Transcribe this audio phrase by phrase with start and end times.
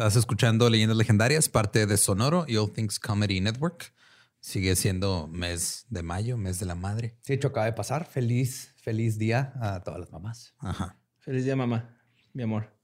[0.00, 3.92] Estás escuchando Leyendas Legendarias, parte de Sonoro y All Things Comedy Network.
[4.40, 7.18] Sigue siendo mes de mayo, mes de la madre.
[7.20, 8.06] Sí, hecho acaba de pasar.
[8.06, 10.54] Feliz, feliz día a todas las mamás.
[10.58, 10.98] Ajá.
[11.18, 11.98] Feliz día, mamá.
[12.32, 12.74] Mi amor.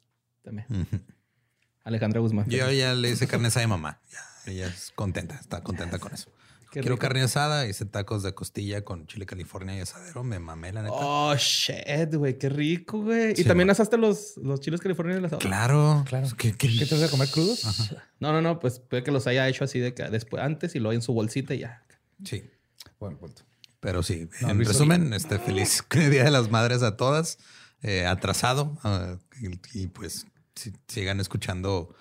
[0.42, 0.66] También.
[1.84, 2.50] Alejandra Guzmán.
[2.50, 3.98] Yo ya le hice carne a mi mamá.
[4.10, 6.30] Ya, ella es contenta, está contenta con eso.
[6.70, 10.22] Quiero carne asada, hice tacos de costilla con chile california y asadero.
[10.22, 10.94] Me mamé, la neta.
[10.94, 12.38] Oh, shit, güey.
[12.38, 13.34] Qué rico, güey.
[13.36, 15.48] y también asaste los, los chiles california y el asadero.
[15.48, 16.04] Claro.
[16.06, 16.28] Claro.
[16.36, 17.94] ¿Qué, qué, te vas a comer crudos?
[18.18, 18.58] No, no, no.
[18.58, 21.12] Pues puede que los haya hecho así de que después, antes y luego en su
[21.12, 21.84] bolsita y ya.
[22.24, 22.44] Sí.
[22.98, 23.42] Buen punto.
[23.80, 27.38] Pero sí, en resumen, este feliz Día de las Madres a todas.
[27.82, 28.76] Eh, atrasado.
[28.82, 29.16] Ah,
[29.72, 30.26] y, pues
[30.88, 31.94] sigan escuchando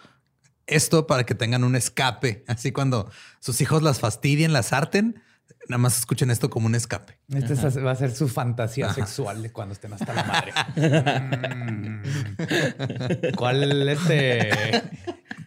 [0.67, 2.43] esto para que tengan un escape.
[2.47, 5.21] Así cuando sus hijos las fastidien, las harten,
[5.67, 7.17] nada más escuchen esto como un escape.
[7.29, 10.53] Este va a ser su fantasía sexual de cuando estén hasta la madre.
[11.65, 12.01] Mm.
[13.35, 14.81] ¿Cuál este?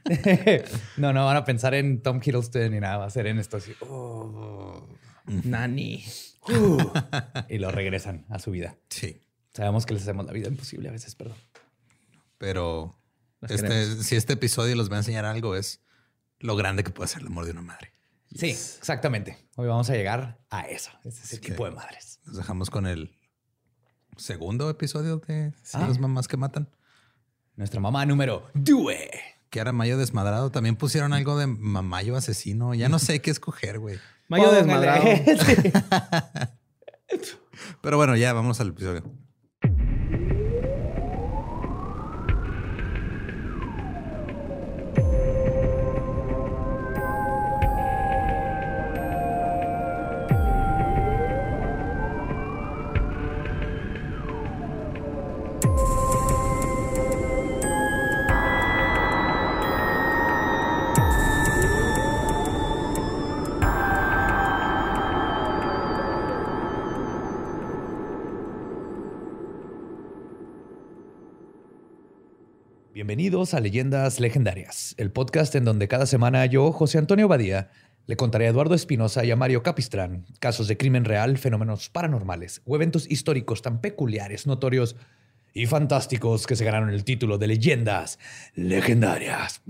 [0.97, 2.99] no, no van a pensar en Tom Hiddleston ni nada.
[2.99, 3.73] Va a ser en esto así.
[3.81, 4.89] Oh,
[5.45, 6.05] nani.
[6.49, 6.79] Uh.
[7.49, 8.77] y lo regresan a su vida.
[8.89, 9.21] Sí.
[9.53, 11.37] Sabemos que les hacemos la vida imposible a veces, perdón.
[12.39, 12.99] Pero
[13.43, 15.81] este, si este episodio les va a enseñar algo, es
[16.41, 17.93] lo grande que puede ser el amor de una madre.
[18.35, 19.39] Sí, exactamente.
[19.57, 22.21] Hoy vamos a llegar a eso, ese tipo de madres.
[22.25, 23.17] Nos dejamos con el
[24.17, 26.69] segundo episodio de las mamás que matan.
[27.57, 29.11] Nuestra mamá número Due.
[29.51, 30.51] Que era Mayo desmadrado.
[30.51, 32.75] También pusieron algo de Mamayo asesino.
[32.75, 33.99] Ya no sé qué escoger, güey.
[34.29, 35.05] Mayo desmadrado.
[37.81, 39.03] Pero bueno, ya vamos al episodio.
[72.95, 77.71] Bienvenidos a Leyendas Legendarias, el podcast en donde cada semana yo, José Antonio Badía,
[78.07, 82.63] le contaré a Eduardo Espinosa y a Mario Capistrán casos de crimen real, fenómenos paranormales
[82.65, 84.97] o eventos históricos tan peculiares, notorios
[85.53, 88.19] y fantásticos que se ganaron el título de Leyendas
[88.55, 89.61] Legendarias.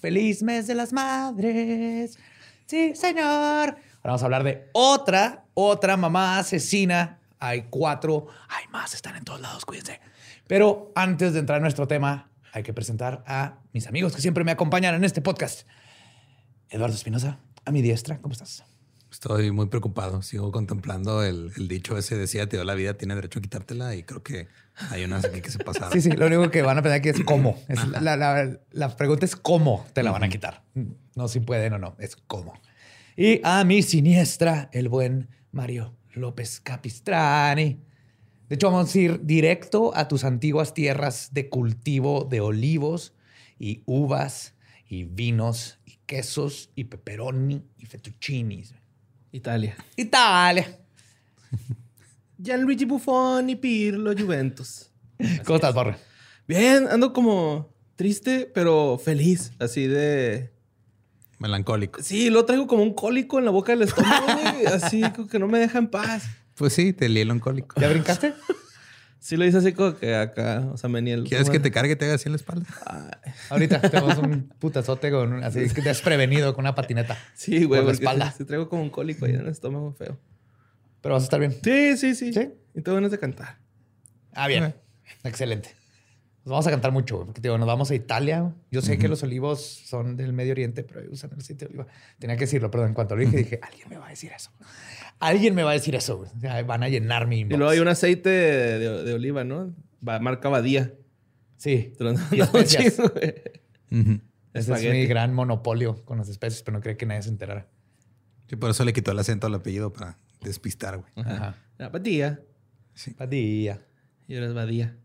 [0.00, 2.18] ¡Feliz mes de las madres!
[2.66, 3.24] Sí, señor.
[3.24, 7.20] Ahora vamos a hablar de otra, otra mamá asesina.
[7.38, 10.00] Hay cuatro, hay más, están en todos lados, cuídense.
[10.46, 14.44] Pero antes de entrar en nuestro tema, hay que presentar a mis amigos que siempre
[14.44, 15.66] me acompañan en este podcast.
[16.68, 18.64] Eduardo Espinosa, a mi diestra, ¿cómo estás?
[19.10, 20.22] Estoy muy preocupado.
[20.22, 24.02] Sigo contemplando el, dicho ese decía, te dio la vida, tiene derecho a quitártela y
[24.02, 24.48] creo que
[24.90, 25.92] hay unas aquí que se pasaron.
[25.92, 27.56] Sí, sí, lo único que van a pensar aquí es cómo.
[28.00, 30.64] la, pregunta es cómo te la van a quitar.
[31.14, 32.54] No si pueden o no, es cómo.
[33.16, 37.80] Y a mi siniestra, el buen Mario López Capistrani.
[38.48, 43.14] De hecho, vamos a ir directo a tus antiguas tierras de cultivo de olivos
[43.58, 44.54] y uvas
[44.86, 48.64] y vinos y quesos y pepperoni y fettuccini.
[49.32, 49.76] Italia.
[49.96, 50.78] Italia.
[52.38, 54.90] Gianluigi Buffon y Pirlo Juventus.
[55.44, 55.96] ¿Cómo estás, Borre?
[56.46, 60.52] Bien, ando como triste, pero feliz, así de...
[61.38, 62.02] Melancólico.
[62.02, 64.28] Sí, lo traigo como un cólico en la boca del estómago,
[64.72, 66.24] así que no me deja en paz.
[66.56, 67.80] Pues sí, te lié el cólico.
[67.80, 68.34] ¿Ya brincaste?
[69.24, 71.24] Sí, lo hice así como que acá, o sea, me el.
[71.24, 72.66] ¿Quieres que te cargue y te haga así en la espalda?
[73.48, 77.16] Ahorita tenemos un putazote con así desprevenido con una patineta.
[77.32, 78.34] Sí, güey, por la espalda.
[78.36, 80.20] Sí, traigo como un cólico ahí en el estómago feo.
[81.00, 81.56] Pero vas a estar bien.
[81.64, 82.34] Sí, sí, sí.
[82.34, 82.50] ¿Sí?
[82.74, 83.56] Y tengo ganas de cantar.
[84.34, 84.74] Ah, bien.
[85.22, 85.74] Excelente.
[86.44, 88.52] Nos vamos a cantar mucho, porque digo, nos vamos a Italia.
[88.70, 91.86] Yo sé que los olivos son del Medio Oriente, pero usan el aceite de oliva.
[92.18, 94.50] Tenía que decirlo, pero en cuanto lo dije, dije, alguien me va a decir eso.
[95.20, 96.26] Alguien me va a decir eso.
[96.66, 97.54] van a llenar mi inbox.
[97.54, 99.74] Y luego hay un aceite de, oliva, ¿no?
[100.02, 100.92] marca Badía.
[101.56, 101.94] Sí.
[102.30, 103.00] Y especias.
[104.52, 107.68] Ese es mi gran monopolio con las especies, pero no creo que nadie se enterara.
[108.50, 111.26] Sí, por eso le quitó el acento al apellido para despistar, güey.
[111.26, 111.56] Ajá.
[111.90, 112.42] Badía.
[112.92, 113.14] Sí.
[113.18, 113.80] Badía.
[114.28, 114.96] Y ahora es Badía.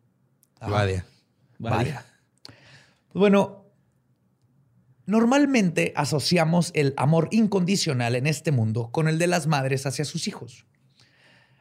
[0.60, 1.06] Badía.
[1.60, 2.06] Vaya.
[2.44, 3.66] Pues bueno,
[5.06, 10.28] normalmente asociamos el amor incondicional en este mundo con el de las madres hacia sus
[10.28, 10.66] hijos.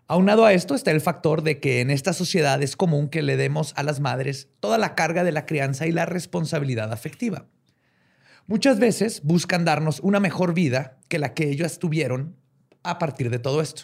[0.06, 3.36] Aunado a esto está el factor de que en esta sociedad es común que le
[3.36, 7.46] demos a las madres toda la carga de la crianza y la responsabilidad afectiva.
[8.46, 12.36] Muchas veces buscan darnos una mejor vida que la que ellos tuvieron
[12.82, 13.82] a partir de todo esto.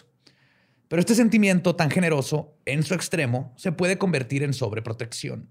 [0.87, 5.49] Pero este sentimiento tan generoso, en su extremo, se puede convertir en sobreprotección.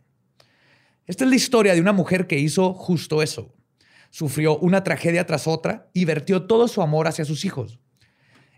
[1.07, 3.55] Esta es la historia de una mujer que hizo justo eso.
[4.11, 7.81] Sufrió una tragedia tras otra y vertió todo su amor hacia sus hijos.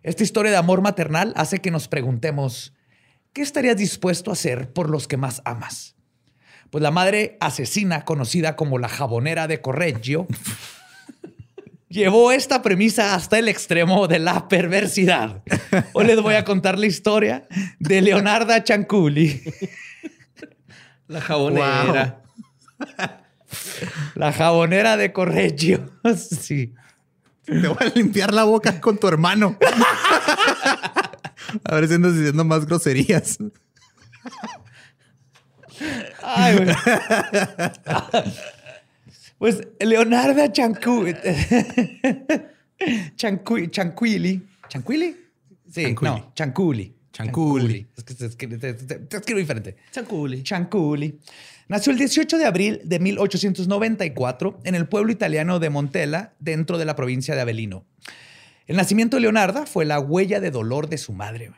[0.02, 2.75] Esta historia de amor maternal hace que nos preguntemos,
[3.32, 5.96] ¿qué estarías dispuesto a hacer por los que más amas?
[6.70, 10.28] Pues la madre asesina, conocida como la jabonera de Correggio,
[11.88, 15.42] llevó esta premisa hasta el extremo de la perversidad.
[15.94, 17.49] Hoy les voy a contar la historia
[17.81, 19.42] de Leonarda Chanculi.
[21.08, 22.25] La jabonera.
[24.14, 25.90] La jabonera de Correggio.
[26.17, 26.73] Sí.
[27.44, 29.56] Te voy a limpiar la boca con tu hermano.
[31.64, 33.38] a ver si andas diciendo más groserías.
[36.23, 36.75] Ay, güey.
[39.38, 41.06] Pues Leonarda Chancu...
[43.17, 43.67] Chancu...
[43.69, 44.43] Chanquili.
[44.69, 45.17] ¿Chanquili?
[45.70, 46.11] Sí, Chanculi.
[46.11, 46.96] no, Chanculi.
[47.12, 47.87] Chanculi.
[47.96, 49.76] Es que se escribe, te- te- te escribo diferente.
[49.93, 50.43] Chanculi.
[50.43, 51.20] Chanculi.
[51.68, 56.84] Nació el 18 de abril de 1894 en el pueblo italiano de Montella, dentro de
[56.84, 57.84] la provincia de Avellino.
[58.68, 61.50] El nacimiento de Leonarda fue la huella de dolor de su madre.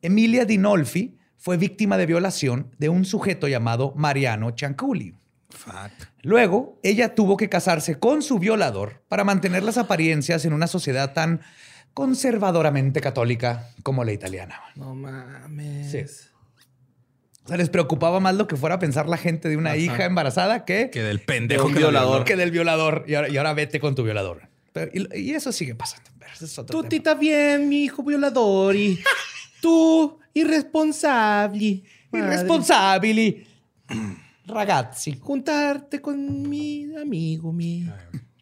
[0.00, 5.14] Emilia Dinolfi fue víctima de violación de un sujeto llamado Mariano Chanculi.
[5.50, 6.08] Fuck.
[6.22, 11.12] Luego, ella tuvo que casarse con su violador para mantener las apariencias en una sociedad
[11.12, 11.42] tan
[11.92, 14.60] conservadoramente católica como la italiana.
[14.76, 15.90] No mames.
[15.90, 16.04] Sí.
[17.46, 19.78] O sea, les preocupaba más lo que fuera a pensar la gente de una Ajá.
[19.78, 22.24] hija embarazada que, Que del pendejo que violador.
[22.24, 23.04] que del violador.
[23.06, 24.48] Y ahora, y ahora vete con tu violador.
[24.72, 26.10] Pero- y, y eso sigue pasando.
[26.18, 26.88] Pero ese es otro Tú tema.
[26.90, 28.74] tita bien, mi hijo violador.
[28.74, 29.00] Y
[29.62, 31.82] tú, irresponsable.
[32.10, 32.26] Madre.
[32.26, 33.46] Irresponsabili.
[34.46, 35.16] Ragazzi.
[35.20, 37.88] Juntarte con mi amigo, mi.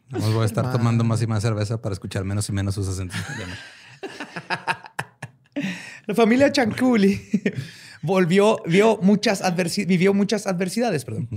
[0.08, 2.88] Vamos, voy a estar tomando más y más cerveza para escuchar menos y menos sus
[2.88, 3.18] acentos.
[6.06, 7.20] La familia Chanculi
[8.04, 9.42] volvió, vio muchas
[9.86, 11.28] vivió muchas adversidades, perdón,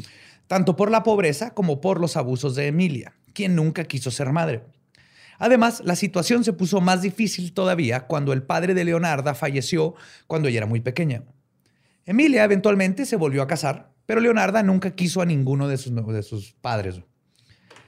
[0.47, 4.63] tanto por la pobreza como por los abusos de Emilia, quien nunca quiso ser madre.
[5.39, 10.49] Además, la situación se puso más difícil todavía cuando el padre de Leonarda falleció cuando
[10.49, 11.23] ella era muy pequeña.
[12.05, 16.23] Emilia eventualmente se volvió a casar, pero Leonarda nunca quiso a ninguno de sus, de
[16.23, 17.01] sus padres.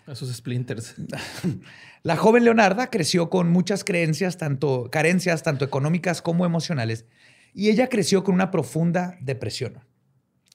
[0.06, 0.96] A sus splinters.
[2.04, 7.06] La joven Leonarda creció con muchas creencias, tanto, carencias, tanto económicas como emocionales,
[7.54, 9.80] y ella creció con una profunda depresión.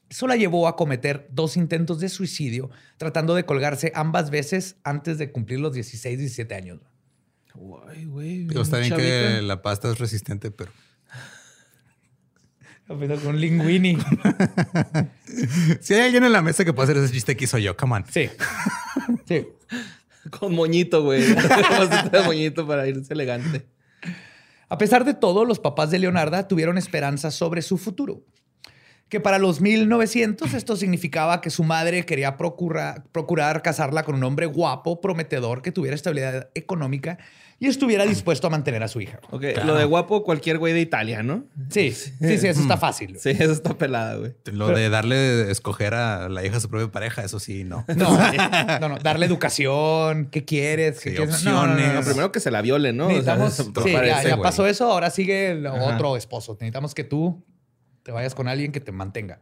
[0.08, 5.18] Eso la llevó a cometer dos intentos de suicidio, tratando de colgarse ambas veces antes
[5.18, 6.80] de cumplir los 16, 17 años.
[7.54, 8.46] Guay, güey.
[8.46, 10.72] Digo, está bien que la pasta es resistente, pero
[12.88, 13.96] Empezó con linguini.
[15.80, 17.96] si hay alguien en la mesa que puede hacer ese chiste que hizo yo, come
[17.96, 18.04] on.
[18.10, 18.30] Sí.
[19.26, 19.46] Sí.
[20.30, 21.22] Con moñito, güey.
[22.24, 23.66] Moñito para irse elegante.
[24.68, 28.22] A pesar de todo, los papás de Leonarda tuvieron esperanzas sobre su futuro.
[29.08, 34.24] Que para los 1900 esto significaba que su madre quería procura- procurar casarla con un
[34.24, 37.18] hombre guapo, prometedor, que tuviera estabilidad económica
[37.58, 39.20] y estuviera dispuesto a mantener a su hija.
[39.30, 41.44] Ok, lo de guapo, cualquier güey de Italia, ¿no?
[41.70, 43.16] Sí, sí, sí, eso está fácil.
[43.20, 44.34] Sí, eso está pelada, güey.
[44.52, 47.84] Lo de darle escoger a la hija a su propia pareja, eso sí, no.
[47.96, 48.18] No,
[48.80, 51.00] no, no, darle educación, ¿qué quieres?
[51.00, 51.44] ¿Qué Sí, quieres?
[51.44, 51.94] No, no, no, no, opciones.
[51.94, 52.06] No, no.
[52.06, 53.06] primero que se la viole, ¿no?
[53.06, 53.92] O sea, Necesitamos, sí,
[54.28, 55.94] ya, pasó eso, ahora sigue el Ajá.
[55.94, 56.52] otro esposo.
[56.54, 57.44] Necesitamos que tú
[58.02, 59.40] te vayas con alguien que te mantenga.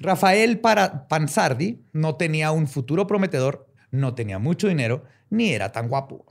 [0.00, 5.88] Rafael para Pansardi no tenía un futuro prometedor, no tenía mucho dinero, ni era tan
[5.88, 6.26] guapo.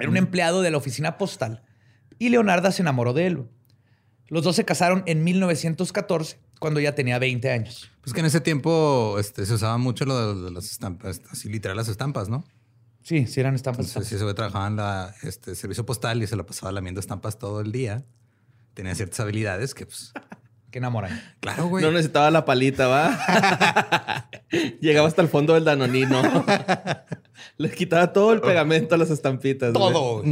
[0.00, 1.62] Era un empleado de la oficina postal
[2.18, 3.44] y Leonarda se enamoró de él.
[4.28, 7.90] Los dos se casaron en 1914, cuando ya tenía 20 años.
[8.02, 11.48] Pues que en ese tiempo este, se usaba mucho lo de, de las estampas, así
[11.48, 12.44] literal las estampas, ¿no?
[13.02, 13.86] Sí, sí eran estampas.
[13.88, 17.00] Entonces, si ese güey trabajaba en la este, servicio postal y se la pasaba lamiendo
[17.00, 18.04] estampas todo el día,
[18.74, 20.12] tenía ciertas habilidades que, pues,
[20.70, 21.20] Que enamoran.
[21.40, 21.84] claro, güey.
[21.84, 24.28] No necesitaba la palita, ¿va?
[24.80, 26.22] Llegaba hasta el fondo del danonino.
[27.56, 29.72] Le quitaba todo el pegamento a las estampitas.
[29.72, 30.22] Todo.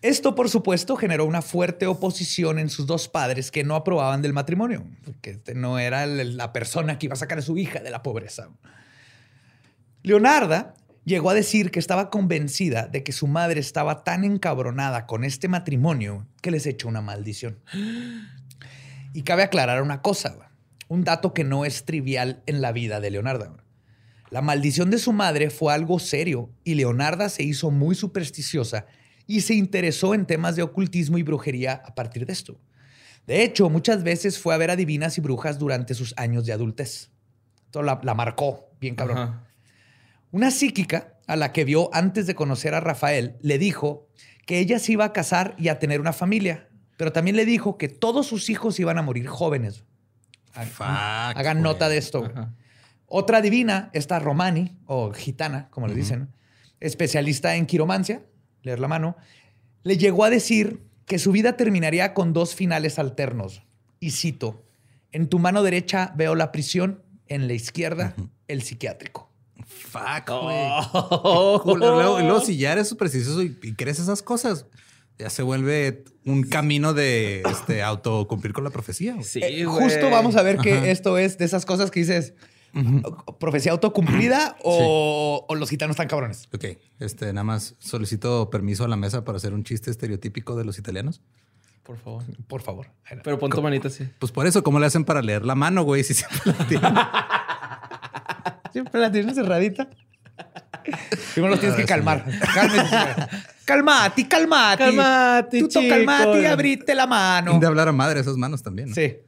[0.00, 4.32] Esto, por supuesto, generó una fuerte oposición en sus dos padres que no aprobaban del
[4.32, 7.90] matrimonio, porque este no era la persona que iba a sacar a su hija de
[7.90, 8.48] la pobreza.
[10.04, 15.24] Leonarda llegó a decir que estaba convencida de que su madre estaba tan encabronada con
[15.24, 17.58] este matrimonio que les echó una maldición.
[19.12, 20.47] Y cabe aclarar una cosa,
[20.88, 23.52] un dato que no es trivial en la vida de Leonarda.
[24.30, 28.86] La maldición de su madre fue algo serio y Leonarda se hizo muy supersticiosa
[29.26, 32.60] y se interesó en temas de ocultismo y brujería a partir de esto.
[33.26, 36.52] De hecho, muchas veces fue a ver a divinas y brujas durante sus años de
[36.52, 37.10] adultez.
[37.66, 39.18] Esto la, la marcó bien cabrón.
[39.18, 39.44] Ajá.
[40.30, 44.08] Una psíquica a la que vio antes de conocer a Rafael le dijo
[44.46, 46.68] que ella se iba a casar y a tener una familia,
[46.98, 49.84] pero también le dijo que todos sus hijos iban a morir jóvenes.
[50.54, 52.30] Hagan nota de esto.
[53.06, 56.34] Otra divina, esta romani o gitana, como le dicen,
[56.80, 58.22] especialista en quiromancia,
[58.62, 59.16] leer la mano,
[59.82, 63.62] le llegó a decir que su vida terminaría con dos finales alternos.
[63.98, 64.64] Y cito,
[65.10, 68.14] en tu mano derecha veo la prisión, en la izquierda
[68.46, 69.30] el psiquiátrico.
[69.66, 70.68] Fuck, güey.
[70.92, 71.62] Oh.
[71.76, 74.66] luego, si ya eres súper y, crees esas cosas,
[75.18, 79.16] ya se vuelve un camino de este, autocumplir con la profecía.
[79.22, 82.34] Sí, eh, justo vamos a ver que esto es de esas cosas que dices,
[83.40, 86.48] profecía autocumplida o, o, los gitanos están cabrones.
[86.54, 86.64] Ok,
[87.00, 90.78] este, nada más solicito permiso a la mesa para hacer un chiste estereotípico de los
[90.78, 91.20] italianos.
[91.82, 92.22] Por favor.
[92.46, 92.86] Por favor.
[93.24, 94.06] Pero pon tu manita así.
[94.18, 96.04] Pues por eso, ¿cómo le hacen para leer la mano, güey?
[96.04, 96.94] Si siempre la tienen.
[98.72, 99.88] siempre la tienen cerradita.
[101.32, 102.26] Primero los tienes que calmar.
[103.68, 104.82] Calmati, calmati.
[104.82, 107.58] Calmati, Tú calmati y abrite la mano.
[107.60, 108.94] De hablar a madre esas manos también.
[108.94, 109.18] Sí.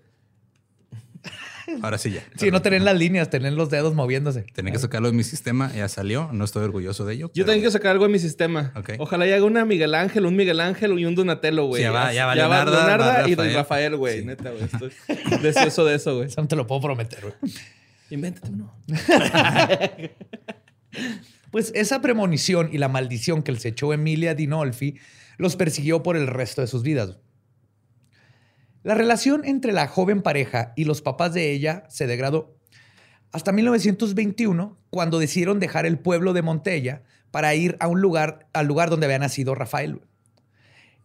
[1.82, 2.22] Ahora sí ya.
[2.36, 4.46] Sí, no tener las líneas, tener los dedos moviéndose.
[4.54, 6.30] Tenía que sacarlo de mi sistema, ya salió.
[6.32, 7.30] No estoy orgulloso de ello.
[7.34, 8.72] Yo tengo que sacar algo de mi sistema.
[8.98, 11.82] Ojalá y haga una Miguel Ángel, un Miguel Ángel y un Donatello, güey.
[11.82, 12.34] ya va, ya va.
[12.34, 14.24] Ya Leonardo, y Don Rafael, güey.
[14.24, 14.64] Neta, güey.
[14.64, 14.90] Estoy
[15.42, 16.28] deseoso de eso, güey.
[16.30, 17.34] Eso no te lo puedo prometer, güey.
[18.08, 18.74] Invéntate uno.
[21.50, 24.98] pues esa premonición y la maldición que les echó Emilia Dinolfi
[25.38, 27.18] los persiguió por el resto de sus vidas.
[28.82, 32.56] La relación entre la joven pareja y los papás de ella se degradó
[33.32, 38.66] hasta 1921, cuando decidieron dejar el pueblo de Montella para ir a un lugar, al
[38.66, 40.00] lugar donde había nacido Rafael.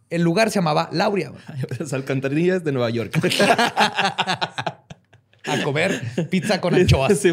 [0.10, 1.32] El lugar se llamaba Lauria.
[1.80, 3.14] Las alcantarillas de Nueva York.
[5.46, 7.24] a comer pizza con anchoas.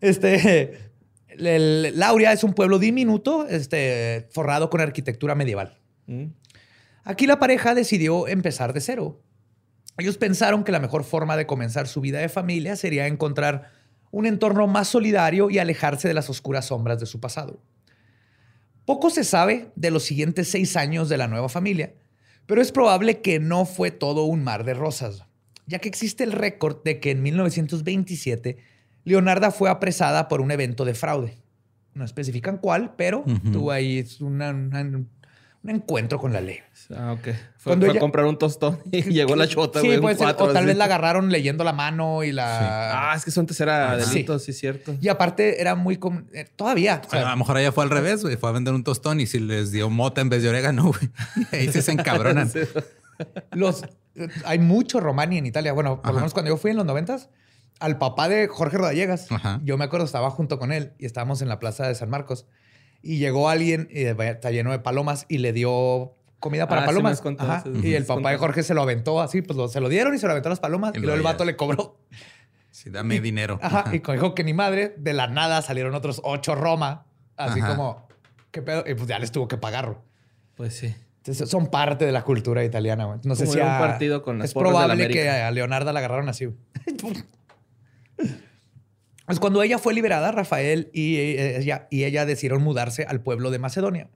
[0.00, 0.90] Este,
[1.38, 5.78] Lauria es un pueblo diminuto, este, forrado con arquitectura medieval.
[6.06, 6.26] Mm.
[7.04, 9.20] Aquí la pareja decidió empezar de cero.
[9.98, 13.70] Ellos pensaron que la mejor forma de comenzar su vida de familia sería encontrar
[14.10, 17.60] un entorno más solidario y alejarse de las oscuras sombras de su pasado.
[18.84, 21.94] Poco se sabe de los siguientes seis años de la nueva familia,
[22.46, 25.24] pero es probable que no fue todo un mar de rosas,
[25.66, 28.58] ya que existe el récord de que en 1927
[29.04, 31.36] Leonarda fue apresada por un evento de fraude.
[31.94, 34.50] No especifican cuál, pero tuvo ahí una,
[35.64, 36.58] un encuentro con la ley.
[36.94, 37.28] Ah, ok.
[37.56, 40.36] Fue, a comprar un tostón y llegó la chota, Sí, puede ser.
[40.38, 43.12] O tal vez la agarraron leyendo la mano y la.
[43.12, 44.52] Ah, es que eso antes era delito, sí.
[44.52, 44.94] cierto.
[45.00, 45.98] Y aparte era muy.
[46.34, 47.00] Eh, todavía.
[47.10, 48.36] a lo mejor ella fue al revés, güey.
[48.36, 51.10] Fue a vender un tostón y si les dio mota en vez de orégano, güey.
[51.52, 52.50] Ahí se encabronan.
[53.52, 53.84] Los,
[54.44, 55.72] hay mucho romani en Italia.
[55.72, 57.30] Bueno, por lo menos cuando yo fui en los noventas,
[57.80, 59.28] al papá de Jorge Rodallegas,
[59.62, 62.46] yo me acuerdo, estaba junto con él y estábamos en la plaza de San Marcos
[63.02, 67.22] y llegó alguien y está lleno de palomas y le dio comida para ah, palomas.
[67.82, 70.26] Y el papá de Jorge se lo aventó así, pues se lo dieron y se
[70.26, 71.98] lo aventó las palomas y, luego el vato le cobró.
[72.70, 73.58] Sí, dame dinero.
[73.62, 78.08] Ajá, y dijo que ni madre, de la nada salieron otros ocho Roma, así como,
[78.50, 78.84] ¿qué pedo?
[78.86, 80.02] Y pues ya les tuvo que pagarlo.
[80.56, 80.94] Pues sí.
[81.18, 83.20] Entonces, son parte de la cultura italiana.
[83.22, 86.48] No sé si un partido con es probable que a Leonardo la agarraron así.
[89.26, 93.58] Pues cuando ella fue liberada, Rafael y ella, y ella decidieron mudarse al pueblo de
[93.58, 94.10] Macedonia.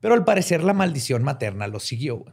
[0.00, 2.24] Pero al parecer la maldición materna los siguió.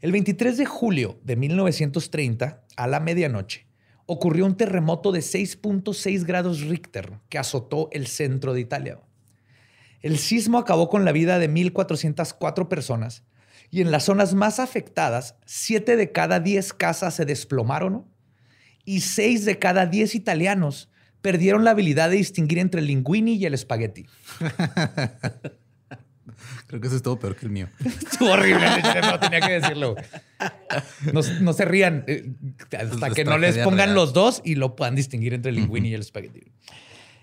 [0.00, 3.66] El 23 de julio de 1930, a la medianoche,
[4.06, 8.98] ocurrió un terremoto de 6.6 grados Richter que azotó el centro de Italia.
[10.00, 13.24] El sismo acabó con la vida de 1.404 personas
[13.70, 18.06] y en las zonas más afectadas, 7 de cada 10 casas se desplomaron
[18.84, 20.88] y 6 de cada 10 italianos
[21.22, 24.06] perdieron la habilidad de distinguir entre el linguini y el espagueti.
[26.66, 27.68] Creo que eso estuvo peor que el mío.
[27.84, 28.64] Estuvo horrible,
[29.02, 29.96] no tenía que decirlo.
[31.12, 32.32] No, se rían eh,
[32.78, 35.94] hasta que no les pongan los dos y lo puedan distinguir entre el linguini y
[35.94, 36.52] el espagueti.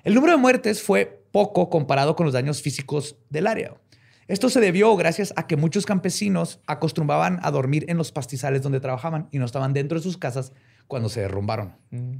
[0.04, 3.74] El número de muertes fue poco comparado con los daños físicos del área.
[4.28, 8.82] Esto se debió gracias a que muchos campesinos acostumbraban a dormir en los pastizales donde
[8.82, 10.52] trabajaban y no estaban dentro de sus casas
[10.88, 11.76] cuando se derrumbaron.
[11.92, 12.16] Mm.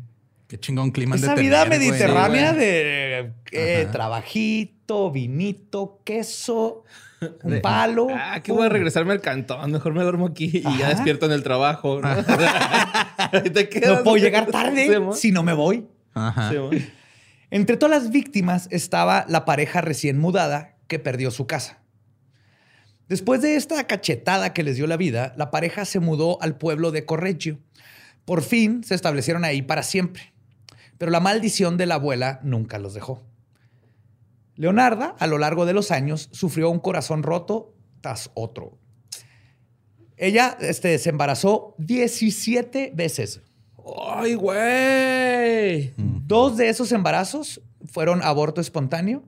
[0.48, 3.34] Qué chingón clima Esa vida mediterránea de
[3.92, 6.86] trabajito, vinito, queso,
[7.44, 8.08] un palo.
[8.12, 9.72] Ah, que voy a regresarme al cantón.
[9.72, 12.00] Mejor me duermo aquí y ya despierto en el trabajo.
[12.02, 12.16] ¿no?
[12.16, 15.88] no puedo llegar tarde si no me voy.
[17.50, 21.80] Entre todas las víctimas estaba la pareja recién mudada que perdió su casa.
[23.08, 26.92] Después de esta cachetada que les dio la vida, la pareja se mudó al pueblo
[26.92, 27.60] de Correggio.
[28.28, 30.34] Por fin se establecieron ahí para siempre.
[30.98, 33.24] Pero la maldición de la abuela nunca los dejó.
[34.56, 38.78] Leonarda, a lo largo de los años, sufrió un corazón roto tras otro.
[40.18, 43.40] Ella este, se embarazó 17 veces.
[44.10, 45.94] ¡Ay, güey!
[45.96, 49.24] Dos de esos embarazos fueron aborto espontáneo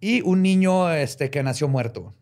[0.00, 2.14] y un niño este, que nació muerto.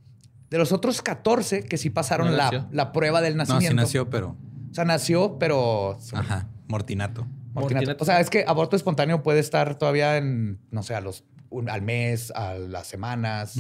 [0.48, 3.70] De los otros 14 que sí pasaron No la, la prueba del No, nacimiento.
[3.70, 4.36] sí nació, pero.
[4.70, 5.98] O sea, nació, pero...
[6.12, 6.48] Ajá.
[6.68, 7.22] Mortinato.
[7.52, 7.54] Mortinato.
[7.86, 8.02] Mortinato.
[8.02, 11.68] O sea, es que aborto espontáneo puede estar todavía en, no sé, a los, un-
[11.68, 13.54] al mes, a las semanas.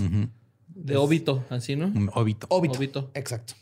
[0.68, 1.86] De óbito, así, ¿no?
[2.14, 2.46] Óbito.
[2.50, 2.78] Óbito.
[2.78, 3.10] Óbito.
[3.14, 3.54] Exacto.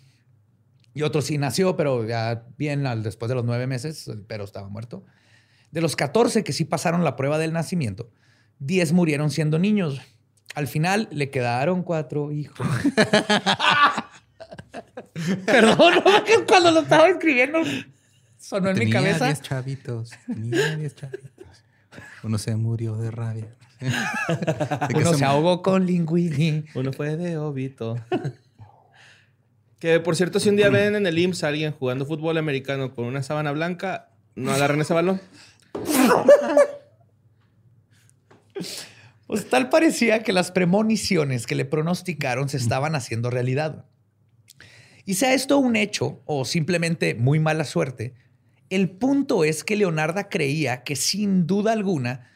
[0.95, 4.69] Y otro sí nació, pero ya bien al, después de los nueve meses, pero estaba
[4.69, 5.05] muerto.
[5.71, 8.11] De los 14 que sí pasaron la prueba del nacimiento,
[8.59, 10.01] 10 murieron siendo niños.
[10.55, 12.67] Al final le quedaron cuatro hijos.
[15.47, 17.61] Perdón, no, que cuando lo estaba escribiendo
[18.39, 19.27] sonó en mi cabeza.
[19.27, 20.11] 10 chavitos.
[20.27, 21.31] Tenía 10 chavitos.
[22.23, 23.55] Uno se murió de rabia.
[23.81, 26.65] De Uno se ahogó con linguini.
[26.75, 27.97] Uno fue de óbito.
[29.79, 32.95] que por cierto, si un día ven en el IMSS a alguien jugando fútbol americano
[32.95, 35.21] con una sábana blanca, no agarren ese balón.
[39.27, 43.85] Pues tal parecía que las premoniciones que le pronosticaron se estaban haciendo realidad.
[45.09, 48.13] Y sea esto un hecho o simplemente muy mala suerte,
[48.69, 52.29] el punto es que Leonarda creía que sin duda alguna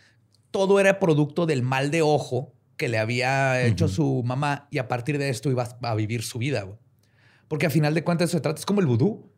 [0.50, 4.88] todo era producto del mal de ojo que le había hecho su mamá y a
[4.88, 6.66] partir de esto iba a vivir su vida.
[7.48, 9.30] Porque a final de cuentas se trata, es como el vudú.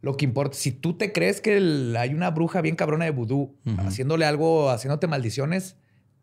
[0.00, 3.10] Lo que importa, si tú te crees que el- hay una bruja bien cabrona de
[3.10, 3.56] vudú
[3.88, 5.76] haciéndole algo, haciéndote maldiciones,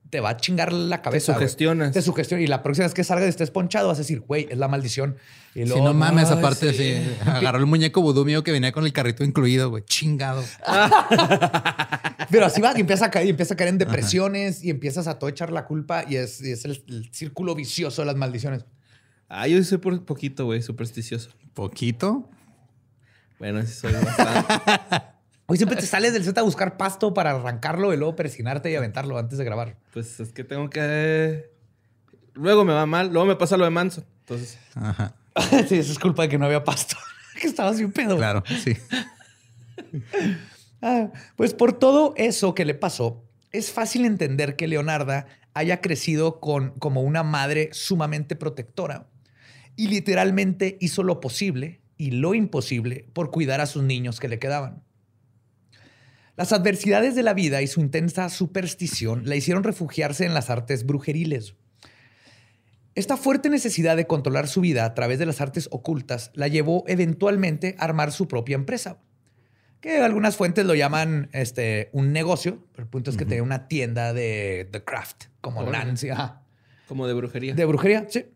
[0.09, 1.33] te va a chingar la Te cabeza.
[1.33, 1.43] güey.
[1.45, 1.91] sugestionas.
[1.93, 2.41] Te sugestiona.
[2.43, 4.67] Y la próxima vez que salgas y estés ponchado, vas a decir, güey, es la
[4.67, 5.17] maldición.
[5.55, 6.95] Y Si luego, no mames, "Ay, aparte, sí".
[6.95, 7.15] sí.
[7.25, 9.83] Agarró el muñeco vudú mío que venía con el carrito incluido, güey.
[9.85, 10.43] Chingado.
[12.31, 15.07] Pero así va, y empieza a caer, y empieza a caer en depresiones y empiezas
[15.07, 18.15] a todo echar la culpa y es, y es el, el círculo vicioso de las
[18.15, 18.65] maldiciones.
[19.27, 21.29] Ah, yo soy por poquito, güey, supersticioso.
[21.53, 22.29] Poquito.
[23.39, 25.03] Bueno, sí soy bastante.
[25.51, 28.75] Hoy siempre te sales del set a buscar pasto para arrancarlo y luego persinarte y
[28.75, 29.77] aventarlo antes de grabar.
[29.91, 31.49] pues es que tengo que...
[32.35, 34.05] Luego me va mal, luego me pasa lo de Manson.
[34.19, 35.15] Entonces, Ajá.
[35.67, 36.95] sí, eso es culpa de que no había pasto.
[37.41, 38.15] que estaba sin pedo.
[38.15, 38.77] Claro, sí.
[40.81, 46.39] Ah, pues por todo eso que le pasó, es fácil entender que Leonarda haya crecido
[46.39, 49.09] con, como una madre sumamente protectora
[49.75, 54.39] y literalmente hizo lo posible y lo imposible por cuidar a sus niños que le
[54.39, 54.83] quedaban.
[56.39, 60.85] Las adversidades de la vida y su intensa superstición la hicieron refugiarse en las artes
[60.85, 61.55] brujeriles.
[62.95, 66.85] Esta fuerte necesidad de controlar su vida a través de las artes ocultas la llevó
[66.87, 69.01] eventualmente a armar su propia empresa
[69.81, 73.67] que algunas fuentes lo llaman este, un negocio, pero el punto es que tenía una
[73.67, 75.61] tienda de, de craft, como.
[75.63, 76.43] Nancy, ajá,
[76.87, 77.53] como de brujería.
[77.53, 78.27] de brujería, sí.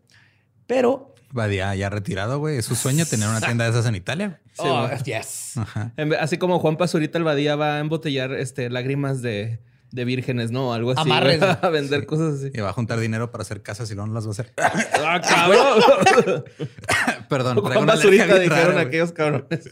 [0.66, 2.58] Pero, Badía ya retirado, güey.
[2.58, 4.42] Es su sueño tener una tienda de esas en Italia.
[4.54, 5.56] Sí, oh, yes.
[5.56, 5.92] Ajá.
[6.20, 9.58] Así como Juan Pazurita el Badía va a embotellar este, lágrimas de,
[9.90, 10.72] de vírgenes, ¿no?
[10.72, 11.00] Algo así.
[11.00, 11.42] Amarres.
[11.62, 12.50] A vender cosas así.
[12.54, 14.52] Y va a juntar dinero para hacer casas y luego no las va a hacer.
[14.56, 16.44] ¡Ah, cabrón!
[17.28, 19.70] Perdón, traigo Juan una Pazurita dijeron rara, aquellos cabrones.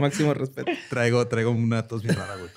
[0.00, 0.72] Máximo respeto.
[0.88, 2.50] Traigo, traigo una tos bien rara, güey.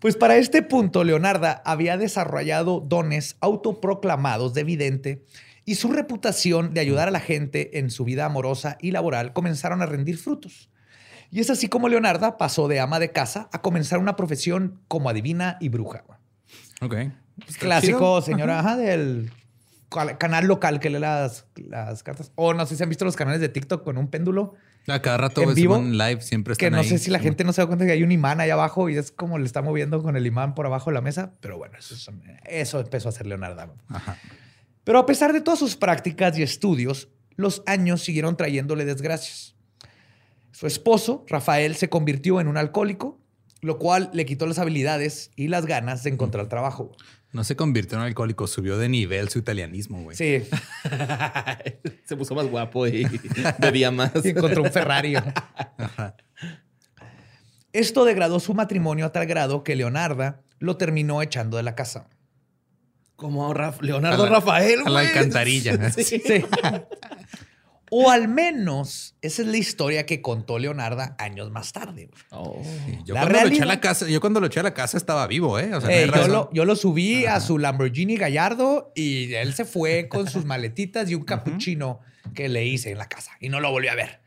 [0.00, 5.24] Pues para este punto, Leonarda había desarrollado dones autoproclamados de vidente
[5.70, 9.82] y su reputación de ayudar a la gente en su vida amorosa y laboral comenzaron
[9.82, 10.68] a rendir frutos.
[11.30, 15.08] Y es así como Leonarda pasó de ama de casa a comenzar una profesión como
[15.10, 16.02] adivina y bruja.
[16.80, 16.94] Ok.
[17.58, 18.22] Clásico, chido.
[18.22, 19.30] señora, ajá, del
[20.18, 22.32] canal local que lee las, las cartas.
[22.34, 24.54] O no sé si han visto los canales de TikTok con un péndulo.
[24.88, 25.76] A cada rato, ¿En vivo?
[25.76, 26.88] Simón live siempre Que están no ahí.
[26.88, 28.96] sé si la gente no se da cuenta que hay un imán ahí abajo y
[28.96, 31.32] es como le está moviendo con el imán por abajo de la mesa.
[31.40, 33.74] Pero bueno, eso, son- eso empezó a hacer Leonardo.
[33.88, 34.16] Ajá.
[34.84, 39.54] Pero a pesar de todas sus prácticas y estudios, los años siguieron trayéndole desgracias.
[40.52, 43.18] Su esposo, Rafael, se convirtió en un alcohólico,
[43.62, 46.92] lo cual le quitó las habilidades y las ganas de encontrar trabajo.
[47.32, 50.16] No se convirtió en alcohólico, subió de nivel su italianismo, güey.
[50.16, 50.42] Sí,
[52.04, 53.06] Se puso más guapo y
[53.58, 54.12] bebía más.
[54.24, 55.14] y encontró un Ferrari.
[57.72, 62.08] Esto degradó su matrimonio a tal grado que Leonarda lo terminó echando de la casa.
[63.20, 65.90] Como Raf- Leonardo A la- Rafael, a la alcantarilla.
[65.94, 66.02] Sí.
[66.04, 66.22] Sí.
[67.92, 72.08] O al menos esa es la historia que contó Leonarda años más tarde.
[72.30, 72.62] Oh.
[73.04, 74.96] Yo La cuando lo eché a la casa, yo cuando lo eché a la casa
[74.96, 75.74] estaba vivo, ¿eh?
[75.74, 79.64] O sea, no Eh, lo, yo lo subí a su Lamborghini Gallardo y él se
[79.64, 81.98] fue con sus maletitas y un capuchino
[82.32, 84.20] que le hice en la casa y no lo volví a ver.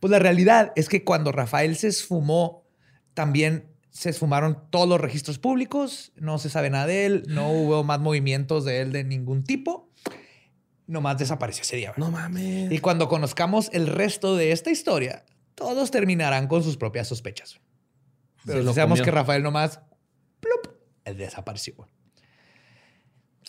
[0.00, 2.64] Pues la realidad es que cuando Rafael se esfumó,
[3.12, 7.84] también se esfumaron todos los registros públicos, no se sabe nada de él, no hubo
[7.84, 9.90] más movimientos de él de ningún tipo,
[10.86, 11.92] nomás desapareció ese día.
[11.98, 12.72] No mames.
[12.72, 17.60] Y cuando conozcamos el resto de esta historia, todos terminarán con sus propias sospechas.
[18.46, 19.80] Pero sabemos que Rafael nomás
[20.40, 20.74] plup,
[21.04, 21.86] desapareció.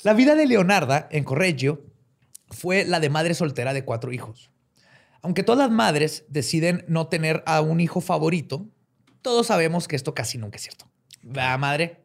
[0.03, 1.85] La vida de Leonarda en Correggio
[2.49, 4.51] fue la de madre soltera de cuatro hijos.
[5.21, 8.67] Aunque todas las madres deciden no tener a un hijo favorito,
[9.23, 10.87] todos sabemos que esto casi nunca es cierto.
[11.25, 12.03] Va, madre.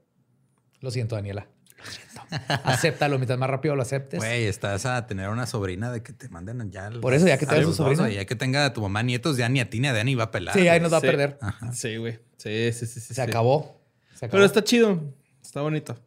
[0.81, 1.49] Lo siento, Daniela.
[1.77, 2.23] Lo siento.
[2.65, 4.21] Acéptalo, mientras más rápido lo aceptes.
[4.21, 6.91] Güey, estás a tener una sobrina de que te manden ya.
[7.01, 8.09] Por eso, ya que tengas su sobrina.
[8.09, 10.25] Ya que tenga a tu mamá nietos, ya ni a ti ni a Dani va
[10.25, 10.55] a pelar.
[10.55, 11.39] Sí, ahí nos va a perder.
[11.73, 12.21] Sí, güey.
[12.37, 13.83] Sí, sí, sí, Se, acabó.
[14.15, 14.33] Se acabó.
[14.33, 15.03] Pero está chido.
[15.43, 15.99] Está bonito.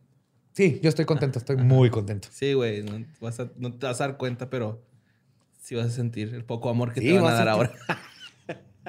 [0.53, 1.39] Sí, yo estoy contento.
[1.39, 2.29] Estoy muy contento.
[2.31, 2.83] Sí, güey.
[2.83, 3.05] No,
[3.57, 4.81] no, te vas a dar cuenta, pero
[5.61, 7.71] sí vas a sentir el poco amor que te van a dar ahora.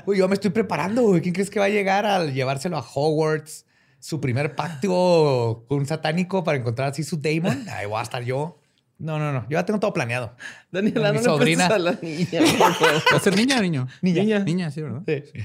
[0.06, 1.20] Uy, yo me estoy preparando, güey.
[1.20, 3.66] ¿Quién crees que va a llegar a llevárselo a Hogwarts?
[3.98, 7.68] Su primer pacto con un satánico para encontrar así su Damon.
[7.68, 8.58] Ahí voy a estar yo.
[8.98, 9.42] No, no, no.
[9.42, 10.34] Yo ya tengo todo planeado.
[10.70, 11.66] Daniela, mi no sobrina.
[11.66, 12.40] a la niña.
[13.12, 13.88] ¿Va a ser niña o niño?
[14.00, 14.40] Niña.
[14.40, 15.02] Niña, sí, ¿verdad?
[15.06, 15.40] Sí.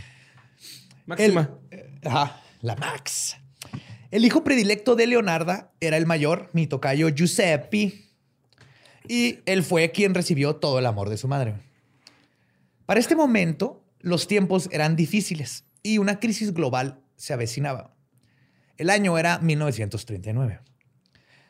[1.05, 1.51] Máxima.
[1.71, 3.37] Eh, ajá, la Max.
[4.09, 8.05] El hijo predilecto de Leonarda era el mayor, mi tocayo Giuseppe.
[9.07, 11.55] Y él fue quien recibió todo el amor de su madre.
[12.85, 17.95] Para este momento, los tiempos eran difíciles y una crisis global se avecinaba.
[18.77, 20.59] El año era 1939.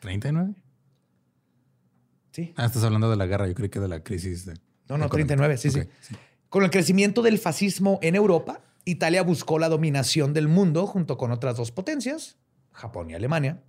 [0.02, 0.54] ¿39?
[2.32, 2.52] Sí.
[2.56, 4.54] Ah, estás hablando de la guerra, yo creo que de la crisis de...
[4.88, 5.80] No, no, 39, sí, sí.
[6.48, 11.30] Con el crecimiento del fascismo en Europa, Italia buscó la dominación del mundo junto con
[11.30, 12.38] otras dos potencias,
[12.72, 13.62] Japón y Alemania.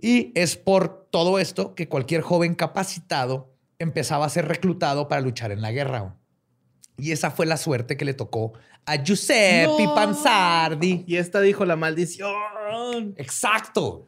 [0.00, 5.52] Y es por todo esto que cualquier joven capacitado empezaba a ser reclutado para luchar
[5.52, 6.16] en la guerra.
[7.00, 8.52] Y esa fue la suerte que le tocó
[8.86, 11.04] a Giuseppe Panzardi.
[11.06, 13.14] Y esta dijo la maldición.
[13.16, 14.06] Exacto.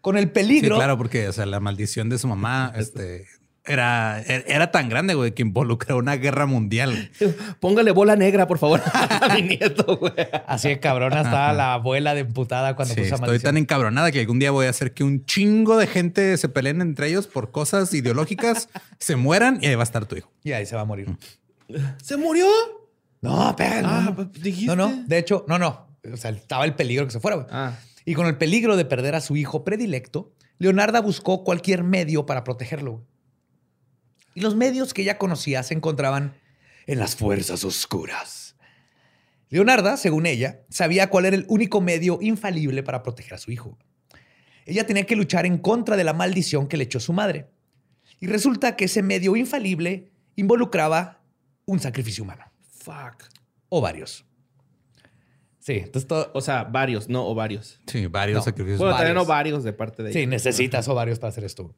[0.00, 0.76] Con el peligro.
[0.76, 3.26] Sí, claro, porque o sea, la maldición de su mamá este,
[3.66, 7.10] era, era tan grande, güey, que involucró una guerra mundial.
[7.60, 10.12] Póngale bola negra, por favor, a mi nieto, güey.
[10.46, 14.38] Así de cabrona estaba la abuela de emputada cuando puso Estoy tan encabronada que algún
[14.38, 17.92] día voy a hacer que un chingo de gente se peleen entre ellos por cosas
[17.92, 20.30] ideológicas, se mueran y ahí va a estar tu hijo.
[20.44, 21.08] Y ahí se va a morir.
[22.02, 22.46] ¿Se murió?
[23.20, 23.88] No, pero.
[23.88, 25.04] Ah, pues, no, no.
[25.06, 25.88] De hecho, no, no.
[26.12, 27.48] O sea, estaba el peligro que se fuera, güey.
[27.50, 27.78] Ah.
[28.04, 32.44] Y con el peligro de perder a su hijo predilecto, Leonarda buscó cualquier medio para
[32.44, 33.04] protegerlo.
[34.34, 36.34] Y los medios que ella conocía se encontraban
[36.86, 38.56] en las fuerzas oscuras.
[39.48, 43.78] Leonarda, según ella, sabía cuál era el único medio infalible para proteger a su hijo.
[44.66, 47.48] Ella tenía que luchar en contra de la maldición que le echó su madre.
[48.20, 51.15] Y resulta que ese medio infalible involucraba
[51.66, 52.44] un sacrificio humano.
[52.70, 53.24] Fuck.
[53.68, 54.24] O varios.
[55.58, 56.30] Sí, entonces todo.
[56.32, 57.80] O sea, varios, no ovarios.
[57.86, 58.78] Sí, varios sacrificios.
[58.78, 60.20] Bueno, también ovarios de parte de ella.
[60.20, 61.74] Sí, necesitas ovarios para hacer esto.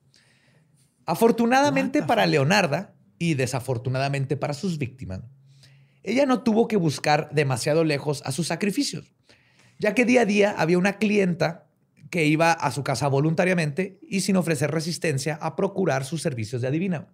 [1.07, 5.22] Afortunadamente para Leonarda y desafortunadamente para sus víctimas,
[6.03, 9.14] ella no tuvo que buscar demasiado lejos a sus sacrificios,
[9.79, 11.66] ya que día a día había una clienta
[12.11, 16.68] que iba a su casa voluntariamente y sin ofrecer resistencia a procurar sus servicios de
[16.68, 17.09] adivina.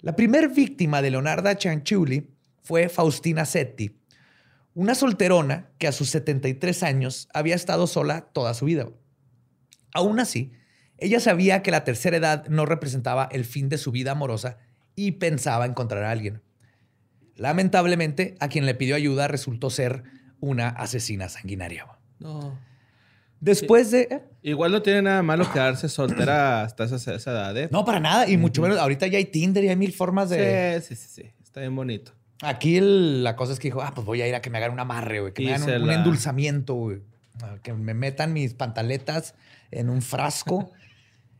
[0.00, 2.30] La primer víctima de Leonarda Chanchuli
[2.62, 3.98] fue Faustina Setti,
[4.74, 8.88] una solterona que a sus 73 años había estado sola toda su vida.
[9.92, 10.52] Aún así,
[10.98, 14.58] ella sabía que la tercera edad no representaba el fin de su vida amorosa
[14.94, 16.42] y pensaba encontrar a alguien.
[17.34, 20.04] Lamentablemente, a quien le pidió ayuda resultó ser
[20.38, 21.86] una asesina sanguinaria.
[22.20, 22.56] No.
[23.40, 24.08] Después de.
[24.10, 24.22] ¿eh?
[24.42, 27.68] Igual no tiene nada malo quedarse soltera hasta esa, edad, ¿eh?
[27.70, 28.28] No, para nada.
[28.28, 28.78] Y mucho menos.
[28.78, 30.80] Ahorita ya hay Tinder y hay mil formas de.
[30.80, 31.22] Sí, sí, sí.
[31.22, 31.30] sí.
[31.42, 32.12] Está bien bonito.
[32.42, 34.72] Aquí la cosa es que dijo, ah, pues voy a ir a que me hagan
[34.72, 35.32] un amarre, güey.
[35.32, 37.00] Que me hagan un, endulzamiento, güey.
[37.62, 39.34] Que me metan mis pantaletas
[39.70, 40.70] en un frasco.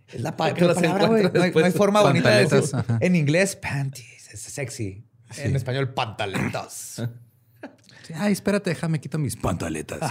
[0.09, 1.25] Es la, palabra, güey.
[1.25, 2.75] No, hay forma bonita de decir.
[3.01, 4.33] En inglés, panties.
[4.33, 5.05] Es sexy.
[5.37, 7.03] En español, pantaletas.
[8.15, 10.01] Ay, espérate, déjame quito mis pantaletas.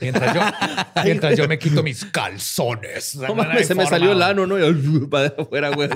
[0.00, 0.40] mientras, yo,
[1.04, 3.16] mientras yo me quito mis calzones.
[3.16, 4.56] No, mames, se me salió el ano, ¿no?
[5.10, 5.90] para afuera, güey.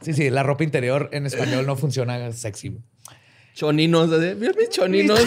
[0.00, 2.78] Sí, sí, la ropa interior en español no funciona sexy.
[3.54, 5.20] Choninos, mira mis choninos.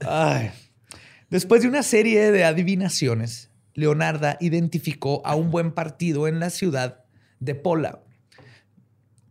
[0.00, 0.50] Ay.
[1.28, 7.04] Después de una serie de adivinaciones, Leonarda identificó a un buen partido en la ciudad
[7.40, 8.00] de Pola,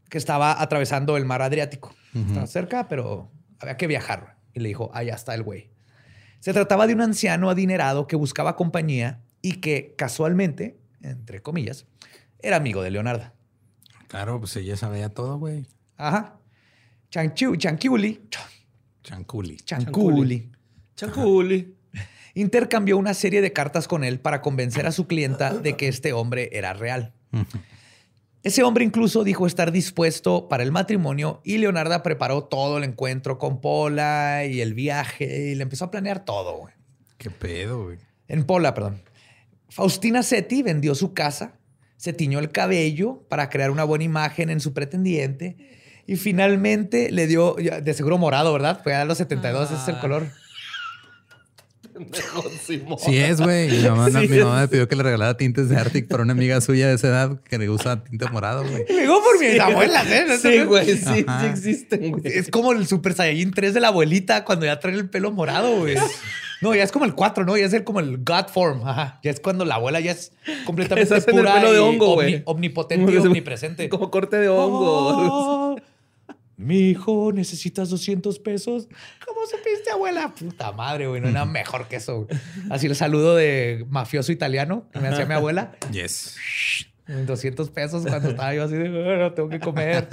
[0.10, 1.94] que estaba atravesando el mar Adriático.
[2.14, 4.38] Estaba cerca, pero había que viajar.
[4.54, 5.70] Y le dijo, allá está el güey.
[6.40, 11.88] Se trataba de un anciano adinerado que buscaba compañía y que casualmente, entre comillas,
[12.40, 13.34] era amigo de Leonardo.
[14.08, 15.66] Claro, pues ella sabía todo, güey.
[15.98, 16.38] Ajá.
[17.10, 18.22] Chanchu, Chanquiuli.
[19.04, 19.58] Chanculi.
[19.58, 20.52] Chanculi.
[20.96, 21.76] Chanculi.
[22.34, 26.14] Intercambió una serie de cartas con él para convencer a su clienta de que este
[26.14, 27.14] hombre era real.
[28.46, 33.40] Ese hombre incluso dijo estar dispuesto para el matrimonio y Leonarda preparó todo el encuentro
[33.40, 36.56] con Pola y el viaje y le empezó a planear todo.
[36.60, 36.76] Güey.
[37.18, 37.98] ¿Qué pedo, güey?
[38.28, 39.02] En Pola, perdón.
[39.70, 41.58] Faustina Seti vendió su casa,
[41.98, 47.26] se tiñó el cabello para crear una buena imagen en su pretendiente y finalmente le
[47.26, 48.80] dio, de seguro morado, ¿verdad?
[48.84, 50.28] Fue a los 72, ese es el color.
[52.98, 53.70] Sí es, güey.
[53.70, 56.96] Mi, mamá, me pidió que le regalara tintes de Arctic para una amiga suya de
[56.96, 58.86] esa edad que le usa tinte morado, güey.
[58.88, 60.38] Le digo por mi abuela, ¿eh?
[60.38, 60.86] Sí, güey.
[60.86, 62.24] Sí, sí existen, güey.
[62.26, 65.78] Es como el Super Saiyajin 3 de la abuelita cuando ya trae el pelo morado,
[65.78, 65.96] güey.
[66.62, 67.58] No, ya es como el 4, ¿no?
[67.58, 68.88] Ya es el, como el God form.
[68.88, 69.20] Ajá.
[69.22, 70.32] Ya es cuando la abuela ya es
[70.66, 72.42] completamente pura el pelo de hongo, güey.
[72.46, 73.90] omnipotente y omnipresente.
[73.90, 75.74] Como corte de hongo.
[75.74, 75.76] Oh,
[76.58, 78.88] mi hijo, necesitas 200 pesos.
[79.26, 80.34] ¿Cómo supiste, abuela?
[80.34, 81.22] Puta madre, güey.
[81.22, 82.28] No era mejor que eso.
[82.70, 85.76] Así el saludo de mafioso italiano que me hacía mi abuela.
[85.92, 86.36] Yes.
[87.08, 90.08] 200 pesos cuando estaba yo así de, bueno, tengo que comer.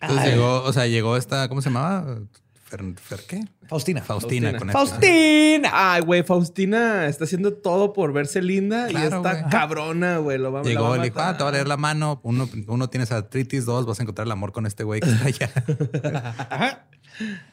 [0.00, 2.18] Entonces llegó, o sea, llegó esta, ¿cómo se llamaba?
[2.64, 3.44] Fer, qué?
[3.68, 4.02] Faustina.
[4.02, 4.50] Faustina.
[4.50, 4.72] Faustina.
[4.72, 5.70] Faustina.
[5.72, 10.38] Ay, güey, Faustina está haciendo todo por verse linda y está cabrona, güey.
[10.38, 12.20] Lo va, Llegó, le dijo, ah, te va a leer la mano.
[12.24, 15.26] Uno, uno tienes artritis, dos, vas a encontrar el amor con este güey que está
[15.26, 16.84] allá.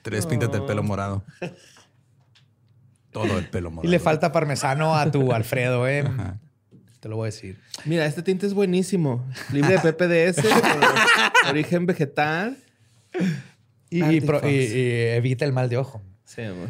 [0.01, 1.23] Tres, píntate el pelo morado.
[3.11, 3.87] Todo el pelo morado.
[3.87, 6.03] Y le falta parmesano a tu Alfredo, eh.
[6.99, 7.59] Te lo voy a decir.
[7.85, 9.25] Mira, este tinte es buenísimo.
[9.51, 10.45] Libre de PPDS,
[11.49, 12.57] origen vegetal
[13.91, 16.01] y, evita el mal de ojo.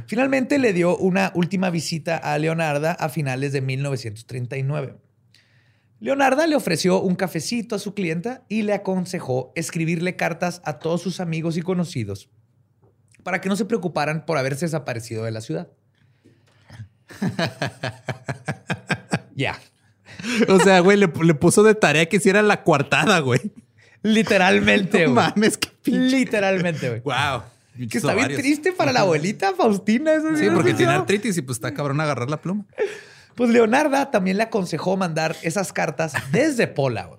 [0.07, 4.95] Finalmente le dio una última visita a Leonarda a finales de 1939.
[5.99, 11.03] Leonarda le ofreció un cafecito a su clienta y le aconsejó escribirle cartas a todos
[11.03, 12.29] sus amigos y conocidos
[13.23, 15.69] para que no se preocuparan por haberse desaparecido de la ciudad.
[19.33, 19.57] Ya.
[20.49, 23.39] O sea, güey, le, le, puso de tarea que hiciera la coartada, güey.
[24.03, 25.13] Literalmente, güey.
[25.13, 27.01] mames, qué Literalmente, güey.
[27.01, 27.43] Wow.
[27.89, 30.13] Que está bien triste para la abuelita Faustina.
[30.13, 32.65] Eso sí, porque tiene artritis y pues está cabrón agarrar la pluma.
[33.35, 37.09] Pues Leonarda también le aconsejó mandar esas cartas desde Pola.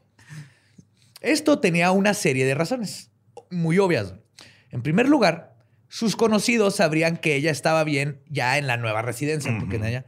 [1.20, 3.10] Esto tenía una serie de razones
[3.50, 4.14] muy obvias.
[4.70, 5.56] En primer lugar,
[5.88, 10.06] sus conocidos sabrían que ella estaba bien ya en la nueva residencia, porque en ella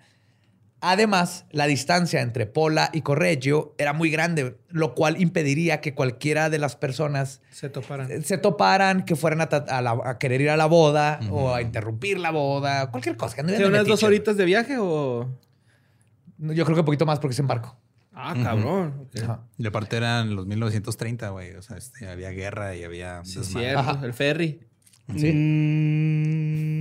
[0.87, 6.51] Además, la distancia entre Pola y Correggio era muy grande, lo cual impediría que cualquiera
[6.51, 10.67] de las personas se toparan, eh, se toparan que fueran a, querer ir a la
[10.67, 13.43] boda o a interrumpir la boda, cualquier cosa.
[13.43, 15.27] ¿Tiene unas dos horitas de viaje o...?
[16.37, 17.75] Yo creo que un poquito más porque es en barco.
[18.13, 19.09] Ah, cabrón.
[19.57, 21.55] Y aparte eran los 1930, güey.
[21.55, 23.25] O sea, este, había guerra y había...
[23.25, 24.05] Sí, cierto.
[24.05, 24.61] El ferry.
[25.17, 25.33] Sí.
[25.33, 26.74] Mm.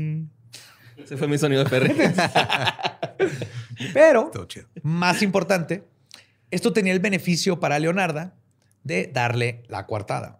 [1.03, 1.95] Ese fue mi sonido de ferry.
[3.93, 4.31] Pero,
[4.81, 5.83] más importante,
[6.51, 8.35] esto tenía el beneficio para Leonarda
[8.83, 10.39] de darle la coartada.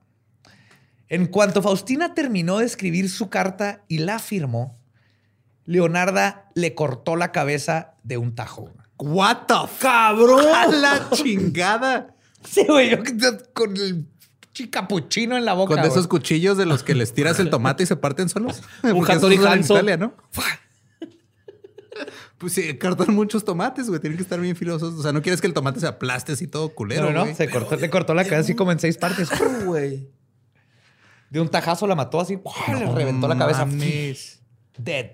[1.10, 4.80] En cuanto Faustina terminó de escribir su carta y la firmó,
[5.66, 8.72] Leonarda le cortó la cabeza de un tajo.
[8.98, 12.16] What the cabrón, a la chingada.
[12.44, 12.98] Sí, güey, yo
[13.54, 14.08] con el
[14.54, 15.76] chicapuchino en la boca.
[15.76, 18.62] Con esos cuchillos de los que les tiras el tomate y se parten solos.
[18.84, 20.16] Un Hattori Italia, ¿no?
[22.40, 24.02] Pues sí, cortan muchos tomates, güey.
[24.02, 24.96] Tienen que estar bien filosos.
[24.96, 27.48] O sea, no quieres que el tomate se aplaste así todo culero, No, no, se
[27.50, 29.30] cortó, le cortó la cabeza así como en seis partes.
[29.66, 30.10] güey.
[31.30, 32.38] De un tajazo la mató así.
[32.68, 33.66] le reventó la cabeza.
[34.78, 35.12] Dead.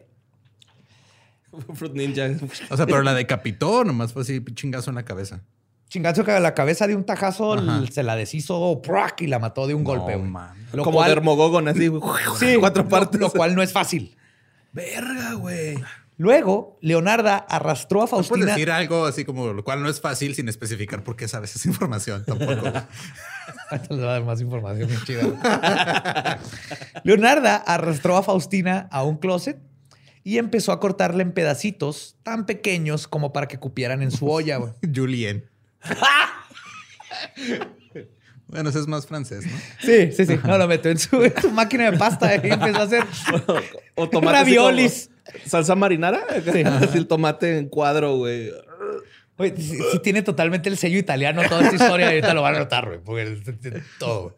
[1.75, 2.29] Fruit Ninja.
[2.71, 5.43] O sea, pero la decapitó, nomás fue así, chingazo en la cabeza.
[5.89, 7.55] Chingazo que la cabeza de un tajazo
[7.89, 8.81] se la deshizo
[9.17, 10.17] y la mató de un golpe.
[10.71, 11.89] Lo Como cual, Dermogogon, así.
[12.39, 13.19] Sí, cuatro partes.
[13.19, 14.15] lo cual no es fácil.
[14.71, 15.79] Verga, güey.
[16.17, 18.39] Luego, Leonarda arrastró a Faustina.
[18.39, 21.27] No puedes decir algo así como lo cual no es fácil sin especificar por qué
[21.29, 22.65] sabes esa información tampoco.
[23.89, 26.39] Le va a dar más información muy chida.
[27.03, 29.59] Leonarda arrastró a Faustina a un closet
[30.25, 34.59] y empezó a cortarle en pedacitos tan pequeños como para que cupieran en su olla.
[34.93, 35.49] Julien.
[38.47, 39.55] Bueno, eso es más francés, ¿no?
[39.79, 40.39] Sí, sí, sí.
[40.43, 43.03] No, lo metió en su, máquina de pasta y empezó a hacer
[43.95, 45.11] o, raviolis.
[45.45, 46.25] ¿Salsa marinara?
[46.51, 46.63] Sí.
[46.63, 48.51] Así el tomate en cuadro, güey.
[49.37, 52.87] Oye, si, tiene totalmente el sello italiano toda esta historia, ahorita lo van a notar,
[52.87, 54.35] güey, porque todo.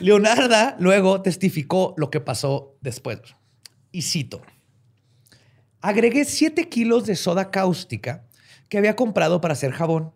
[0.00, 3.20] Leonarda luego testificó lo que pasó después.
[3.90, 4.42] Y cito.
[5.80, 8.24] Agregué 7 kilos de soda cáustica
[8.68, 10.12] que había comprado para hacer jabón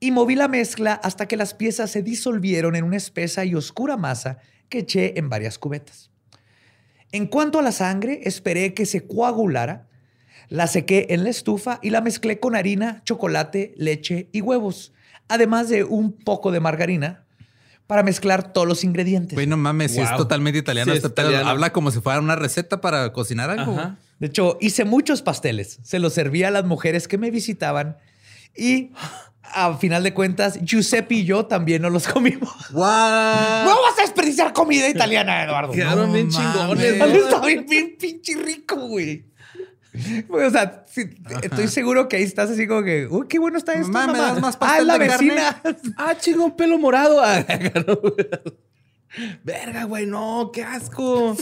[0.00, 3.96] y moví la mezcla hasta que las piezas se disolvieron en una espesa y oscura
[3.96, 6.10] masa que eché en varias cubetas.
[7.10, 9.88] En cuanto a la sangre, esperé que se coagulara,
[10.48, 14.92] la sequé en la estufa y la mezclé con harina, chocolate, leche y huevos,
[15.28, 17.24] además de un poco de margarina
[17.86, 19.34] para mezclar todos los ingredientes.
[19.34, 21.48] Güey, no mames, si es totalmente italiano, Sí, es este italiano.
[21.48, 23.72] Habla como si fuera una receta para cocinar algo.
[23.72, 23.96] Ajá.
[24.18, 25.78] De hecho, hice muchos pasteles.
[25.82, 27.96] Se los servía a las mujeres que me visitaban
[28.54, 28.90] y
[29.52, 32.52] a final de cuentas, Giuseppe y yo también no los comimos.
[32.70, 33.64] ¡Guau!
[33.64, 35.72] No vas a desperdiciar comida italiana, Eduardo.
[35.72, 36.52] Quedaron No bien mames.
[36.52, 36.98] chingones.
[36.98, 39.24] No, está bien, bien pinche rico, güey.
[40.28, 41.02] O sea, sí,
[41.42, 43.88] estoy seguro que ahí estás así como que, uy, qué bueno está esto.
[43.88, 44.32] Mamá, ¿me mamá.
[44.32, 45.28] das más ah, pastel la de carne?
[45.28, 45.62] vecina.
[45.96, 47.20] Ah, chingón, pelo morado.
[47.24, 47.44] Ah,
[47.86, 47.98] no.
[49.42, 51.36] Verga, güey, no, qué asco.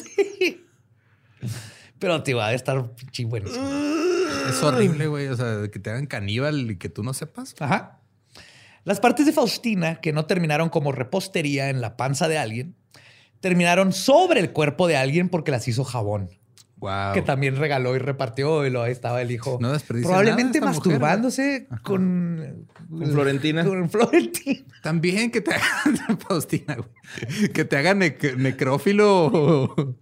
[1.99, 3.67] Pero te va a estar pinche buenísimo.
[4.49, 5.29] Es horrible, güey.
[5.29, 7.55] O sea, que te hagan caníbal y que tú no sepas.
[7.59, 8.01] Ajá.
[8.85, 12.77] Las partes de Faustina que no terminaron como repostería en la panza de alguien,
[13.41, 16.31] terminaron sobre el cuerpo de alguien porque las hizo jabón.
[16.79, 17.15] Wow.
[17.15, 19.59] Que también regaló y repartió y lo ahí estaba el hijo.
[19.63, 23.65] No desperdicia Probablemente nada esta mujer, masturbándose con, Con Florentina.
[23.65, 24.67] Con Florentina.
[24.83, 27.49] También que te hagan, Faustina, güey.
[27.53, 29.97] Que te hagan nec- necrófilo.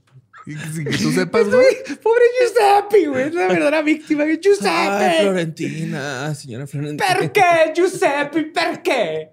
[0.45, 1.67] Sin que tú sepas, güey.
[2.03, 3.29] Pobre Giuseppe, güey.
[3.29, 4.25] Es la verdadera víctima.
[4.25, 5.19] Ay, Giuseppe.
[5.21, 7.19] Florentina, señora Florentina.
[7.19, 8.45] Perché, Giuseppe?
[8.45, 9.33] Perché?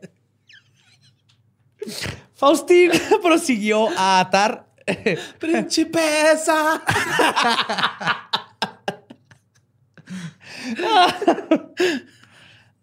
[2.33, 4.71] Faustina prosiguió a atar
[5.39, 6.81] Principesa.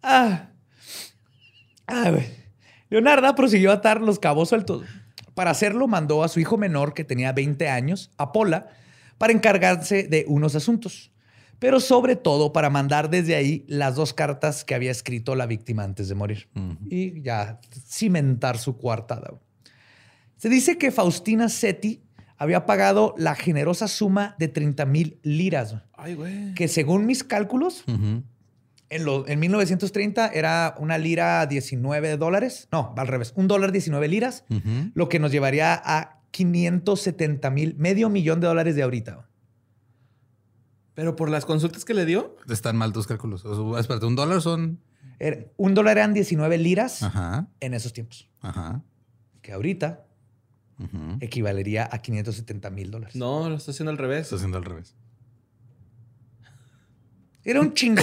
[0.01, 0.49] Ah.
[1.87, 2.13] Ah.
[2.89, 4.85] Leonarda prosiguió a atar los cabos sueltos.
[5.39, 8.71] Para hacerlo, mandó a su hijo menor, que tenía 20 años, a Pola,
[9.19, 11.13] para encargarse de unos asuntos.
[11.61, 15.85] Pero sobre todo para mandar desde ahí las dos cartas que había escrito la víctima
[15.85, 16.49] antes de morir.
[16.91, 19.31] Y ya cimentar su coartada.
[20.39, 22.03] Se dice que Faustina Seti
[22.37, 26.53] había pagado la generosa suma de 30 mil liras, Ay, güey.
[26.55, 27.85] que según mis cálculos.
[28.91, 32.69] En, lo- en 1930 era una lira 19 dólares.
[32.73, 33.33] No, al revés.
[33.37, 34.45] Un dólar 19 liras,
[34.95, 39.27] lo que nos llevaría a 570 mil, medio millón de dólares de ahorita.
[40.95, 42.37] Pero por las consultas que le dio.
[42.49, 43.45] Están mal tus cálculos.
[43.45, 44.81] O sea, espérate, un dólar son.
[45.21, 47.49] Era- un dólar eran 19 liras Ajá.
[47.61, 48.83] en esos tiempos, Ajá.
[49.43, 50.05] que ahorita
[51.21, 53.17] equivalería a 570 mil dólares.
[53.17, 54.23] No, lo está haciendo al revés.
[54.23, 54.95] Está haciendo al revés.
[57.49, 58.03] Era un chingo.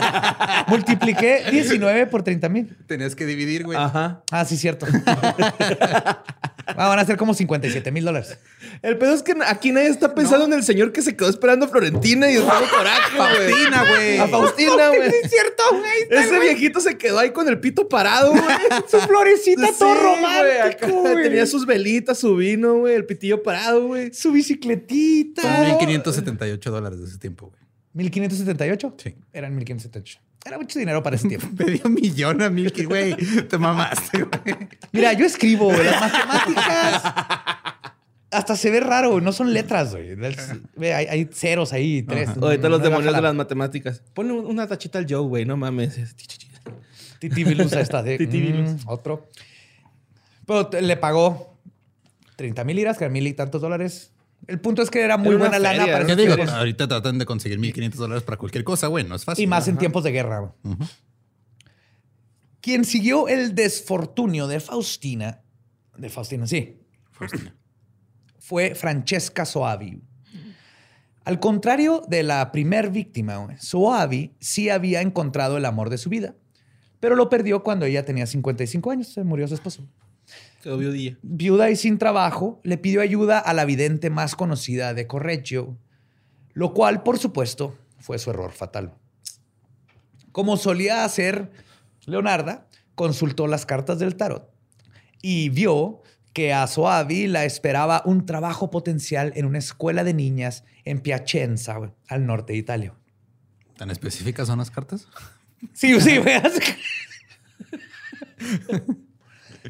[0.68, 2.76] Multipliqué 19 por 30 mil.
[2.86, 3.78] Tenías que dividir, güey.
[3.78, 4.22] Ajá.
[4.30, 4.86] Ah, sí, cierto.
[6.68, 8.38] Ah, van a ser como 57 mil dólares.
[8.82, 11.66] El pedo es que aquí nadie está pensando en el señor que se quedó esperando
[11.66, 13.52] a Florentina y dando coraje, güey.
[13.52, 14.18] Faustina, güey.
[14.18, 15.10] A Faustina, güey.
[15.10, 16.24] Sí, es cierto, güey.
[16.24, 18.42] Ese viejito se quedó ahí con el pito parado, güey.
[18.90, 21.22] Su florecita todo Sí, acá romántico, güey.
[21.22, 24.12] Tenía sus velitas, su vino, güey, el pitillo parado, güey.
[24.12, 25.42] Su bicicletita.
[25.42, 27.65] Son 1578 dólares de ese tiempo, güey.
[27.96, 28.94] 1578.
[28.98, 29.14] Sí.
[29.32, 30.20] Eran 1578.
[30.44, 31.48] Era mucho dinero para ese tiempo.
[31.52, 33.16] Medio millón a Milky, güey.
[33.16, 34.56] Te mamaste, güey.
[34.92, 37.02] Mira, yo escribo güey, las matemáticas.
[38.30, 39.24] Hasta se ve raro, güey.
[39.24, 40.92] no son letras, güey.
[40.92, 42.28] Hay, hay ceros ahí, tres.
[42.28, 44.02] Ahorita los No la demonios de las matemáticas.
[44.14, 45.96] Ponle un- una tachita al Joe, güey, no mames.
[47.18, 48.84] Titi Vilusa esta de Titi Vilus.
[48.84, 49.28] mm, otro.
[50.46, 51.56] Pero le pagó
[52.36, 54.12] 30 mil liras, que eran mil y tantos dólares.
[54.46, 57.26] El punto es que era muy Era buena lana para esos digo, ahorita tratan de
[57.26, 59.04] conseguir 1500 dólares para cualquier cosa, güey.
[59.04, 59.44] No es fácil.
[59.44, 60.54] Y más en tiempos de guerra.
[62.60, 65.42] Quien siguió el desfortunio de Faustina,
[65.96, 66.80] de Faustina, sí,
[67.12, 67.54] Faustina.
[68.38, 70.00] fue Francesca Soavi.
[71.24, 76.36] Al contrario de la primer víctima, Soavi sí había encontrado el amor de su vida,
[77.00, 79.88] pero lo perdió cuando ella tenía 55 años, se murió su esposo.
[80.66, 81.16] Quedó viudilla.
[81.22, 85.78] Viuda y sin trabajo, le pidió ayuda a la vidente más conocida de Correggio,
[86.54, 88.92] lo cual, por supuesto, fue su error fatal.
[90.32, 91.52] Como solía hacer
[92.04, 94.52] Leonarda, consultó las cartas del tarot
[95.22, 96.02] y vio
[96.32, 101.78] que a Soavi la esperaba un trabajo potencial en una escuela de niñas en Piacenza,
[102.08, 102.92] al norte de Italia.
[103.76, 105.06] ¿Tan específicas son las cartas?
[105.74, 106.42] Sí, sí, güey.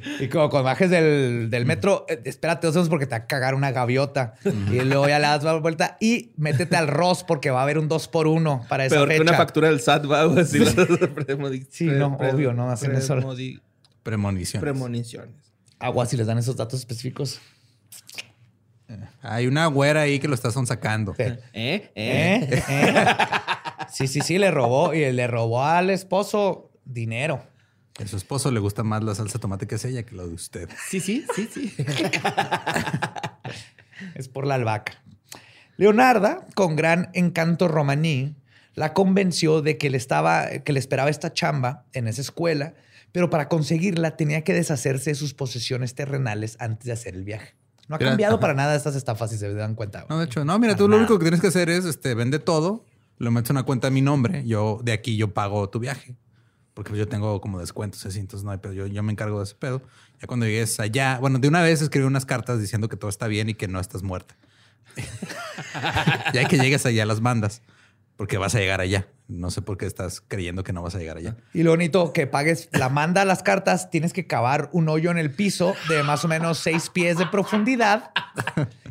[0.20, 3.26] Y como cuando bajes del, del metro, eh, espérate dos segundos porque te va a
[3.26, 4.34] cagar una gaviota.
[4.44, 7.78] Y luego ya le das la vuelta y métete al Ross porque va a haber
[7.78, 9.16] un 2 por 1 para esa Peor fecha.
[9.16, 13.16] que una factura del SAT, va, las premoni- Sí, no, obvio, no hacen eso.
[14.02, 14.62] Premoniciones.
[14.62, 15.34] Premoniciones.
[15.78, 17.40] Aguas si les dan esos datos específicos.
[19.20, 21.14] Hay una güera ahí que lo está sacando.
[21.16, 21.22] Sí.
[21.24, 21.38] ¿Eh?
[21.52, 21.90] ¿Eh?
[21.94, 22.62] ¿Eh?
[22.68, 23.04] ¿Eh?
[23.92, 27.42] Sí, sí, sí, le robó y le robó al esposo dinero.
[28.02, 30.34] A su esposo le gusta más la salsa tomate que es ella que lo de
[30.34, 30.68] usted.
[30.88, 31.74] Sí, sí, sí, sí.
[34.14, 35.02] Es por la albahaca.
[35.78, 38.36] Leonarda, con gran encanto romaní,
[38.74, 42.74] la convenció de que le, estaba, que le esperaba esta chamba en esa escuela,
[43.12, 47.54] pero para conseguirla tenía que deshacerse de sus posesiones terrenales antes de hacer el viaje.
[47.88, 50.04] No ha cambiado para nada estas estafas, si se dan cuenta.
[50.10, 52.38] No, de hecho, no, mira, tú lo único que tienes que hacer es este, vende
[52.38, 52.84] todo,
[53.18, 56.16] lo metes en una cuenta a mi nombre, yo de aquí yo pago tu viaje.
[56.76, 58.74] Porque yo tengo como descuentos así, entonces no hay pedo.
[58.74, 59.80] Yo, yo me encargo de ese pedo.
[60.20, 63.28] Ya cuando llegues allá, bueno, de una vez escribí unas cartas diciendo que todo está
[63.28, 64.36] bien y que no estás muerta.
[66.34, 67.62] ya que llegues allá las mandas,
[68.16, 69.08] porque vas a llegar allá.
[69.28, 71.36] No sé por qué estás creyendo que no vas a llegar allá.
[71.52, 75.18] Y lo bonito que pagues la manda las cartas, tienes que cavar un hoyo en
[75.18, 78.12] el piso de más o menos seis pies de profundidad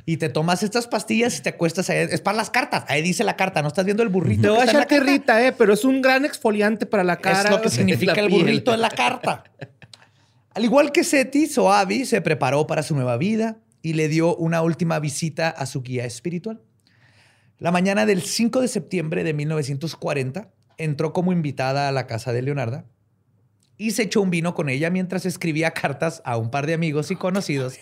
[0.06, 2.08] y te tomas estas pastillas y te acuestas ahí.
[2.12, 2.84] Es para las cartas.
[2.88, 3.62] Ahí dice la carta.
[3.62, 4.42] No estás viendo el burrito.
[4.42, 7.44] Te voy a echar tierrita, eh, pero es un gran exfoliante para la cara.
[7.44, 9.46] Es lo que significa el burrito en la carta.
[10.54, 14.62] Al igual que Seti, Soavi se preparó para su nueva vida y le dio una
[14.62, 16.62] última visita a su guía espiritual.
[17.58, 22.42] La mañana del 5 de septiembre de 1940 entró como invitada a la casa de
[22.42, 22.84] Leonarda
[23.78, 27.12] y se echó un vino con ella mientras escribía cartas a un par de amigos
[27.12, 27.78] y conocidos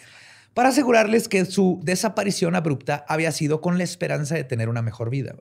[0.54, 5.10] para asegurarles que su desaparición abrupta había sido con la esperanza de tener una mejor
[5.10, 5.34] vida.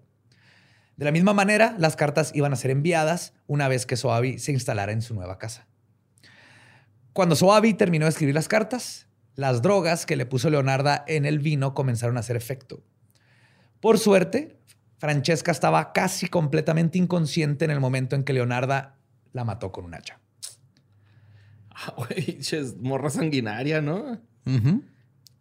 [0.97, 4.53] De la misma manera, las cartas iban a ser enviadas una vez que Soavi se
[4.53, 5.67] instalara en su nueva casa.
[7.13, 11.39] Cuando Soavi terminó de escribir las cartas, las drogas que le puso Leonarda en el
[11.39, 12.83] vino comenzaron a hacer efecto.
[13.83, 14.61] Por suerte,
[14.99, 19.01] Francesca estaba casi completamente inconsciente en el momento en que Leonarda
[19.33, 20.21] la mató con un hacha.
[21.69, 22.39] Ah, güey,
[22.81, 24.21] morra sanguinaria, ¿no?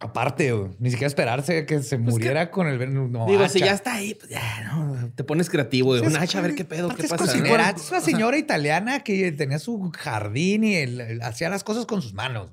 [0.02, 3.26] Aparte, ni siquiera esperarse que se pues muriera con el veneno.
[3.26, 4.42] Digo, si ya está ahí, pues ya,
[4.72, 5.92] no, te pones creativo.
[5.92, 7.36] un hacha, a ver qué pedo, qué pasa.
[7.76, 10.76] Es una señora italiana que tenía su jardín y
[11.22, 12.48] hacía las cosas con sus manos.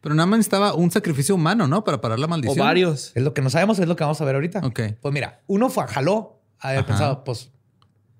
[0.00, 1.84] Pero nada más necesitaba un sacrificio humano, ¿no?
[1.84, 2.58] Para parar la maldición.
[2.58, 3.12] O varios.
[3.14, 4.60] Es lo que no sabemos, es lo que vamos a ver ahorita.
[4.60, 4.80] Ok.
[5.00, 7.50] Pues mira, uno fue, jaló, haber pensado, pues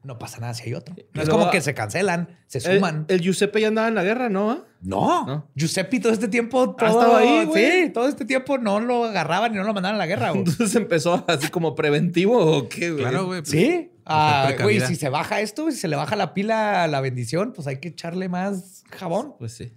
[0.02, 0.94] no pasa nada si hay otro.
[1.12, 3.04] No es como que se cancelan, se suman.
[3.08, 4.64] El, Giuseppe ya andaba en la guerra, ¿no?
[4.80, 5.48] No.
[5.54, 7.84] Giuseppe todo este tiempo todo, estaba ahí, güey.
[7.84, 10.40] Sí, todo este tiempo no lo agarraban y no lo mandaban a la guerra, güey.
[10.40, 13.02] Entonces empezó así como preventivo o qué, güey.
[13.02, 13.42] Claro, güey.
[13.44, 13.92] sí.
[14.06, 17.52] Ah, güey, si se baja esto, si se le baja la pila a la bendición,
[17.52, 19.34] pues hay que echarle más jabón.
[19.38, 19.72] Pues sí.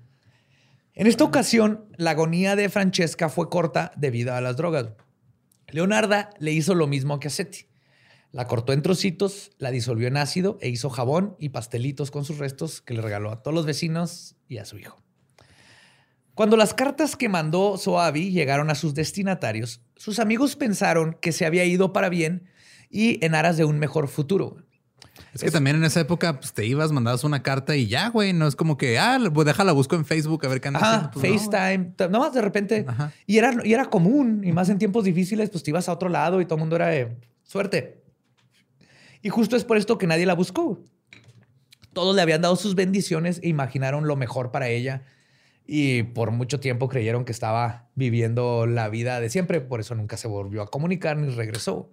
[0.96, 4.88] En esta ocasión, la agonía de Francesca fue corta debido a las drogas.
[5.70, 7.68] Leonarda le hizo lo mismo que a Seti.
[8.34, 12.40] La cortó en trocitos, la disolvió en ácido e hizo jabón y pastelitos con sus
[12.40, 14.98] restos que le regaló a todos los vecinos y a su hijo.
[16.34, 21.46] Cuando las cartas que mandó Soavi llegaron a sus destinatarios, sus amigos pensaron que se
[21.46, 22.50] había ido para bien
[22.90, 24.58] y en aras de un mejor futuro.
[25.32, 28.34] Es que también en esa época pues, te ibas, mandabas una carta y ya, güey.
[28.34, 31.12] No es como que, ah, déjala, busco en Facebook a ver qué anda haciendo.
[31.12, 31.94] Pues, FaceTime.
[32.10, 32.20] No.
[32.20, 32.86] más de repente.
[33.28, 34.42] Y era, y era común.
[34.44, 36.76] Y más en tiempos difíciles, pues te ibas a otro lado y todo el mundo
[36.76, 38.03] era de suerte.
[39.24, 40.84] Y justo es por esto que nadie la buscó.
[41.94, 45.04] Todos le habían dado sus bendiciones e imaginaron lo mejor para ella.
[45.66, 49.62] Y por mucho tiempo creyeron que estaba viviendo la vida de siempre.
[49.62, 51.90] Por eso nunca se volvió a comunicar ni regresó.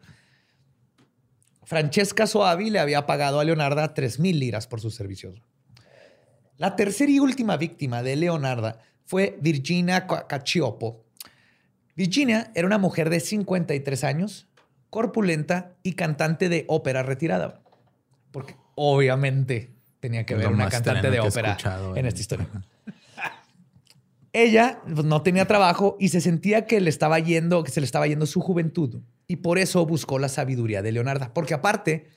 [1.62, 5.41] Francesca Soavi le había pagado a Leonarda 3.000 liras por sus servicios.
[6.57, 11.05] La tercera y última víctima de Leonarda fue Virginia Cacciopo.
[11.95, 14.49] Virginia era una mujer de 53 años,
[14.91, 17.62] corpulenta y cantante de ópera retirada.
[18.30, 19.70] Porque obviamente
[20.01, 21.57] tenía que haber una cantante de ópera
[21.97, 22.49] en esta historia.
[24.32, 27.84] Ella pues, no tenía trabajo y se sentía que le estaba yendo, que se le
[27.84, 31.32] estaba yendo su juventud y por eso buscó la sabiduría de Leonarda.
[31.32, 32.09] Porque aparte,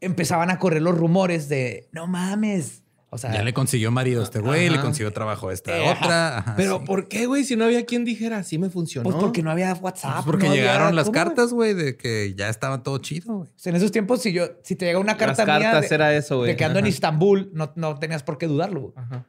[0.00, 2.82] empezaban a correr los rumores de, no mames.
[3.16, 6.54] O sea, ya le consiguió marido a este güey, le consiguió trabajo a esta otra.
[6.56, 7.44] Pero ¿por qué, güey?
[7.44, 9.08] Si no había quien dijera, sí me funcionó.
[9.08, 10.16] Pues porque no había WhatsApp.
[10.16, 13.50] Pues porque llegaron las cartas, güey, de que ya estaba todo chido, güey.
[13.64, 16.36] en esos tiempos, si yo, si te llega una carta las mía cartas era eso,
[16.38, 16.50] güey.
[16.50, 18.92] de que ando en Istambul, no, no tenías por qué dudarlo.
[18.96, 19.26] Ajá.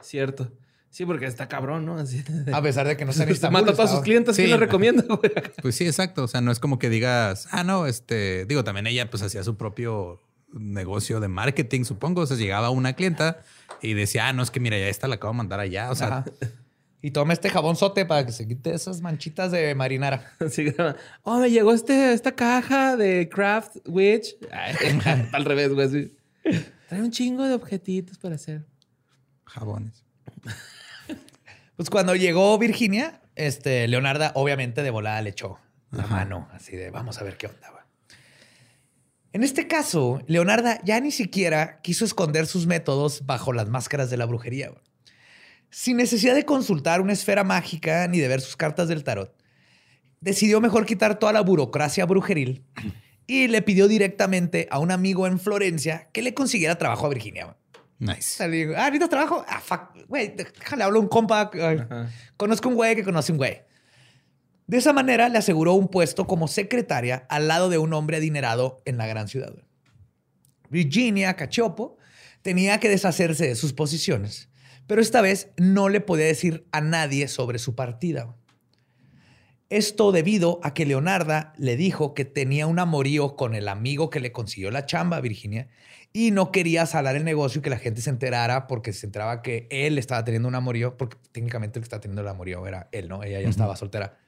[0.00, 0.52] Cierto.
[0.90, 1.96] Sí, porque está cabrón, ¿no?
[2.52, 3.50] A pesar de que no se necesita.
[3.52, 4.42] Mata a todos sus clientes, sí.
[4.42, 5.04] ¿quién le recomienda?
[5.62, 6.24] pues sí, exacto.
[6.24, 9.44] O sea, no es como que digas, ah, no, este, digo, también ella pues hacía
[9.44, 10.20] su propio
[10.52, 12.22] negocio de marketing, supongo.
[12.22, 13.40] O sea, llegaba una clienta
[13.82, 15.90] y decía, ah, no, es que mira, ya esta la acabo de mandar allá.
[15.90, 16.24] O sea,
[17.00, 20.32] y toma este jabón sote para que se quite esas manchitas de marinara.
[20.50, 20.72] Sí,
[21.22, 24.36] oh, me llegó este, esta caja de Craft Witch.
[25.32, 26.12] al revés, güey.
[26.88, 28.66] Trae un chingo de objetitos para hacer
[29.44, 30.04] jabones.
[31.76, 35.60] Pues cuando llegó Virginia, este, Leonarda obviamente de volada le echó
[35.92, 37.77] la mano, así de vamos a ver qué onda.
[39.32, 44.16] En este caso, Leonarda ya ni siquiera quiso esconder sus métodos bajo las máscaras de
[44.16, 44.72] la brujería.
[45.70, 49.34] Sin necesidad de consultar una esfera mágica ni de ver sus cartas del tarot,
[50.20, 52.64] decidió mejor quitar toda la burocracia brujeril
[53.26, 57.54] y le pidió directamente a un amigo en Florencia que le consiguiera trabajo a Virginia.
[57.98, 58.42] Nice.
[58.42, 59.44] ah, ¿necesitas trabajo?
[59.46, 60.06] Ah, fuck.
[60.06, 61.50] Güey, déjale, hablo a un compa.
[62.36, 63.60] Conozco un güey que conoce un güey.
[64.68, 68.82] De esa manera le aseguró un puesto como secretaria al lado de un hombre adinerado
[68.84, 69.54] en la gran ciudad.
[70.68, 71.96] Virginia Cachopo
[72.42, 74.50] tenía que deshacerse de sus posiciones,
[74.86, 78.36] pero esta vez no le podía decir a nadie sobre su partida.
[79.70, 84.20] Esto debido a que Leonarda le dijo que tenía un amorío con el amigo que
[84.20, 85.68] le consiguió la chamba, Virginia,
[86.12, 89.40] y no quería salar el negocio y que la gente se enterara porque se enteraba
[89.40, 92.90] que él estaba teniendo un amorío, porque técnicamente el que estaba teniendo el amorío era
[92.92, 93.22] él, ¿no?
[93.22, 94.18] Ella ya estaba soltera.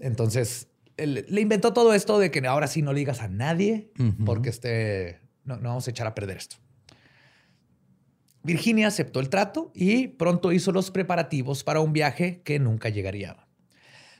[0.00, 3.90] Entonces, le inventó todo esto de que ahora sí no le digas a nadie
[4.26, 6.56] porque este, no, no vamos a echar a perder esto.
[8.42, 13.46] Virginia aceptó el trato y pronto hizo los preparativos para un viaje que nunca llegaría.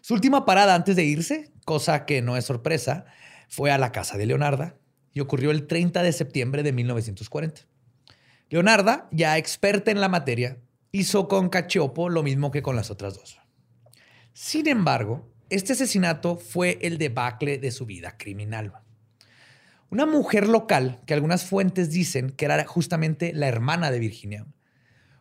[0.03, 3.07] Su última parada antes de irse, cosa que no es sorpresa,
[3.49, 4.77] fue a la casa de Leonarda
[5.13, 7.63] y ocurrió el 30 de septiembre de 1940.
[8.49, 10.59] Leonarda, ya experta en la materia,
[10.93, 13.41] hizo con Cachopo lo mismo que con las otras dos.
[14.33, 18.73] Sin embargo, este asesinato fue el debacle de su vida criminal.
[19.91, 24.47] Una mujer local, que algunas fuentes dicen que era justamente la hermana de Virginia,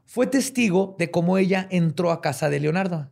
[0.06, 3.10] fue testigo de cómo ella entró a casa de Leonardo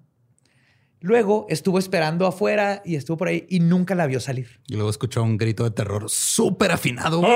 [0.99, 4.59] Luego estuvo esperando afuera y estuvo por ahí y nunca la vio salir.
[4.67, 7.21] Y luego escuchó un grito de terror súper afinado.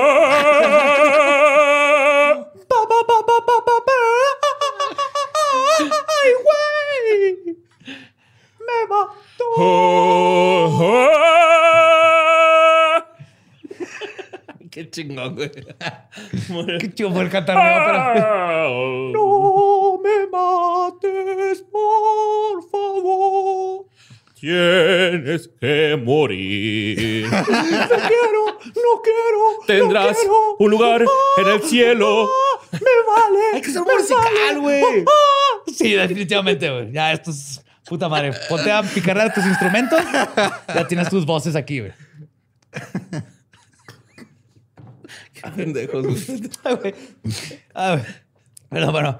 [5.78, 7.58] ¡Ay, güey!
[8.72, 9.44] ¡Me mató!
[14.70, 15.50] Qué chingón, güey.
[16.78, 17.56] Qué chido fue el cantar,
[17.86, 19.10] pero...
[19.12, 23.84] No me mates, por favor.
[24.40, 27.28] Tienes que morir.
[27.32, 29.40] No quiero, no quiero.
[29.66, 30.56] Tendrás no quiero.
[30.58, 31.04] un lugar
[31.36, 32.30] en el cielo.
[32.72, 33.38] Me vale.
[33.54, 34.58] Hay que ser musical, vale.
[34.58, 35.04] güey.
[35.74, 36.90] Sí, definitivamente, güey.
[36.92, 37.61] Ya esto es
[37.92, 38.32] puta madre.
[38.48, 40.00] Ponte a picarle tus instrumentos.
[40.74, 41.92] Ya tienes tus voces aquí, güey.
[45.34, 46.02] Qué pendejos,
[46.80, 46.94] güey.
[47.74, 48.24] A ver.
[48.70, 49.18] Pero bueno,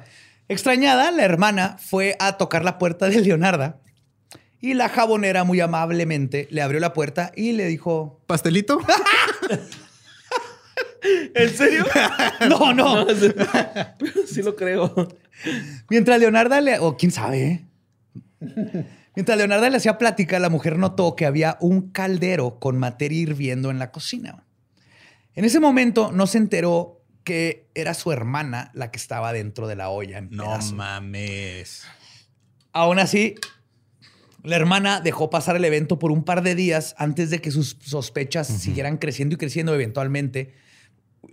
[0.48, 3.82] extrañada, la hermana fue a tocar la puerta de Leonarda
[4.58, 8.80] y la jabonera muy amablemente le abrió la puerta y le dijo, ¿Pastelito?
[11.34, 11.84] ¿En serio?
[12.48, 13.06] no, no.
[13.98, 15.08] Pero sí lo creo.
[15.90, 17.66] Mientras Leonarda le, o quién sabe, ¿eh?
[19.14, 23.70] Mientras Leonarda le hacía plática, la mujer notó que había un caldero con materia hirviendo
[23.70, 24.45] en la cocina.
[25.34, 29.76] En ese momento no se enteró que era su hermana la que estaba dentro de
[29.76, 30.18] la olla.
[30.18, 31.84] En No mames.
[32.72, 33.34] Aún así,
[34.43, 37.76] la hermana dejó pasar el evento por un par de días antes de que sus
[37.80, 39.74] sospechas siguieran creciendo y creciendo.
[39.74, 40.55] Eventualmente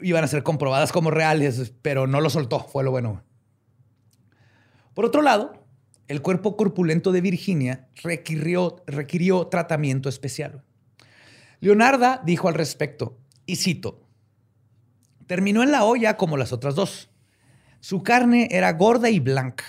[0.01, 2.59] iban a ser comprobadas como reales, pero no lo soltó.
[2.59, 3.23] Fue lo bueno.
[4.93, 5.58] Por otro lado,
[6.09, 10.63] el cuerpo corpulento de Virginia requirió, requirió tratamiento especial.
[11.61, 14.01] Leonarda dijo al respecto, y cito,
[15.27, 17.09] terminó en la olla como las otras dos.
[17.79, 19.63] Su carne era gorda y blanca.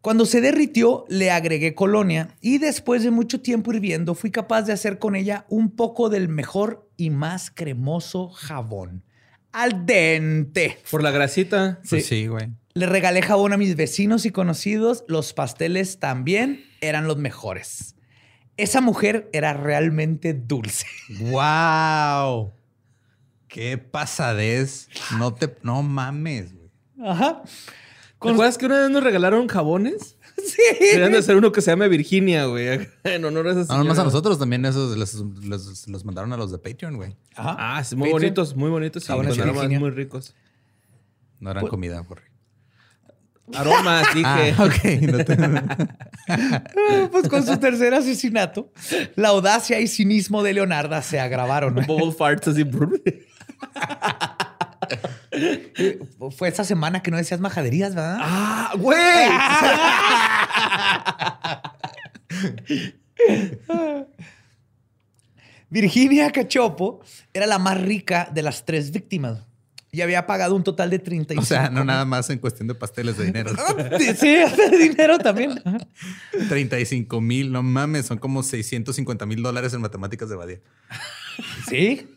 [0.00, 4.72] Cuando se derritió, le agregué colonia y después de mucho tiempo hirviendo, fui capaz de
[4.72, 9.04] hacer con ella un poco del mejor y más cremoso jabón.
[9.52, 10.78] Al dente.
[10.90, 11.80] Por la grasita.
[11.88, 12.50] Pues sí, güey.
[12.76, 15.04] Le regalé jabón a mis vecinos y conocidos.
[15.06, 17.94] Los pasteles también eran los mejores.
[18.56, 20.86] Esa mujer era realmente dulce.
[21.20, 22.52] ¡Wow!
[23.46, 24.88] ¡Qué pasadez!
[25.18, 25.56] No te...
[25.62, 26.70] No mames, güey.
[27.08, 27.42] Ajá.
[28.20, 30.16] ¿Te acuerdas que una vez nos regalaron jabones?
[30.36, 30.60] Sí.
[30.80, 32.88] Deberían de hacer uno que se llame Virginia, güey.
[33.04, 33.82] En honor a esa No, señora.
[33.84, 34.96] nomás a nosotros también esos
[35.86, 37.16] los mandaron a los de Patreon, güey.
[37.36, 37.54] Ajá.
[37.56, 38.20] Ah, sí, muy Patreon.
[38.34, 39.04] bonitos, muy bonitos.
[39.04, 39.78] Sí, Jabones Virginia.
[39.78, 40.34] muy ricos.
[41.38, 42.20] No eran comida, por
[43.52, 44.24] Aromas, dije.
[44.26, 44.84] Ah, ok.
[45.02, 45.36] No te-
[47.12, 48.72] Pues con su tercer asesinato,
[49.16, 51.74] la audacia y cinismo de Leonarda se agravaron.
[51.86, 52.64] Bubble farts así.
[56.36, 58.18] Fue esa semana que no decías majaderías, ¿verdad?
[58.20, 59.28] ¡Ah, güey!
[65.70, 67.00] Virginia Cachopo
[67.32, 69.40] era la más rica de las tres víctimas
[69.94, 71.40] y había pagado un total de 35.
[71.40, 73.52] O sea, no nada más en cuestión de pasteles de dinero.
[74.16, 75.62] Sí, de dinero también.
[76.48, 80.60] 35 mil, no mames, son como 650 mil dólares en matemáticas de Badía.
[81.68, 82.08] Sí.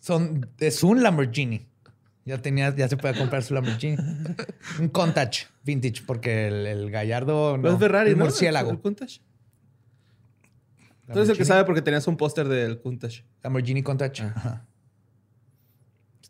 [0.00, 1.66] Son, es un Lamborghini.
[2.24, 3.96] Ya tenía, ya se puede comprar su Lamborghini.
[4.80, 7.74] Un Countach vintage, porque el, el Gallardo No no.
[7.74, 8.24] es Ferrari, el ¿no?
[8.24, 8.70] murciélago.
[8.72, 9.18] ¿El Countach?
[11.06, 13.22] Entonces el que sabe porque tenías un póster del Countach.
[13.44, 14.20] Lamborghini Countach.
[14.22, 14.66] Ajá.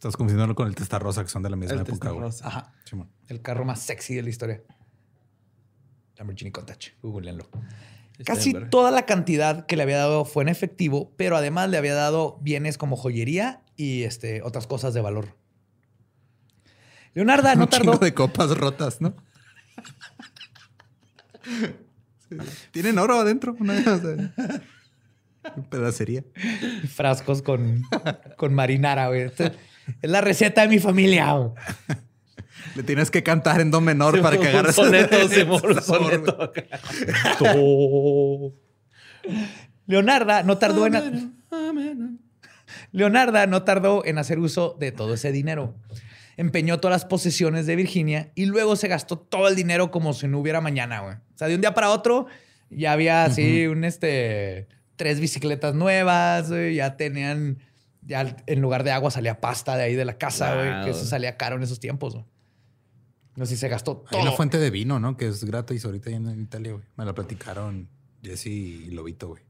[0.00, 2.10] Estás confundiéndolo con el Testarossa, que son de la misma El época.
[2.42, 2.72] Ajá.
[2.86, 3.10] Simón.
[3.28, 4.62] El carro más sexy de la historia.
[6.16, 6.92] Lamborghini Countach.
[7.02, 7.46] Googleenlo.
[8.24, 11.92] Casi toda la cantidad que le había dado fue en efectivo, pero además le había
[11.92, 15.36] dado bienes como joyería y este, otras cosas de valor.
[17.12, 17.98] Leonarda no Un tardó.
[17.98, 19.14] de copas rotas, ¿no?
[21.44, 22.38] Sí.
[22.70, 23.54] Tienen oro adentro.
[23.60, 23.70] ¿no?
[23.74, 24.32] O sea,
[25.68, 26.24] pedacería.
[26.88, 27.82] frascos con,
[28.38, 29.30] con marinara, güey.
[30.02, 31.34] Es la receta de mi familia.
[32.74, 35.16] Le tienes que cantar en do menor para que Un agarres soneto,
[35.66, 36.52] un soneto.
[39.86, 41.40] Leonarda no tardó en
[42.92, 45.74] Leonarda no tardó en hacer uso de todo ese dinero.
[46.36, 50.28] Empeñó todas las posesiones de Virginia y luego se gastó todo el dinero como si
[50.28, 51.14] no hubiera mañana, güey.
[51.16, 52.26] O sea, de un día para otro
[52.70, 57.58] ya había así un este tres bicicletas nuevas, ya tenían
[58.02, 60.84] ya en lugar de agua salía pasta de ahí de la casa, güey, Wow.
[60.84, 62.24] que eso salía caro en esos tiempos, güey.
[63.36, 64.18] No sé si se gastó todo.
[64.18, 65.16] Hay una fuente de vino, ¿no?
[65.16, 66.84] Que es gratis ahorita en, Italia, güey.
[66.96, 67.88] Me la platicaron
[68.22, 69.42] Jesse y Lobito, güey.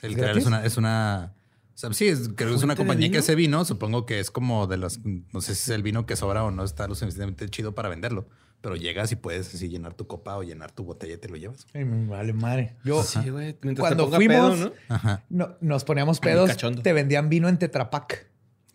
[0.00, 0.42] El ¿Es crear gratis?
[0.42, 1.34] es una, es una.
[1.74, 3.64] O sea, sí, es, creo que es una ¿Fuente de compañía que hace vino.
[3.64, 5.00] Supongo que es como de las.
[5.04, 7.88] No sé si es el vino que sobra o no está lo suficientemente chido para
[7.88, 8.28] venderlo.
[8.66, 11.36] Pero llegas y puedes así llenar tu copa o llenar tu botella y te lo
[11.36, 11.66] llevas.
[11.72, 12.74] Ay, me vale madre.
[12.84, 13.56] Yo, Sí, güey.
[13.62, 14.72] Mientras Cuando fuimos- pedo, ¿no?
[14.94, 15.22] Ajá.
[15.28, 16.50] no- nos poníamos pedos,
[16.82, 18.26] te vendían vino en Tetrapac.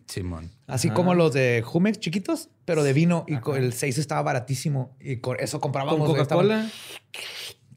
[0.06, 0.50] Simón.
[0.66, 0.94] Así Ajá.
[0.94, 3.24] como los de Jumex chiquitos, pero de vino.
[3.28, 4.96] Y el 6 estaba baratísimo.
[5.00, 6.06] Y con eso comprábamos.
[6.08, 6.70] Con Coca-Cola.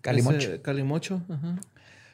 [0.01, 0.37] Calimocho.
[0.37, 1.21] Ese Calimocho.
[1.29, 1.59] Ajá.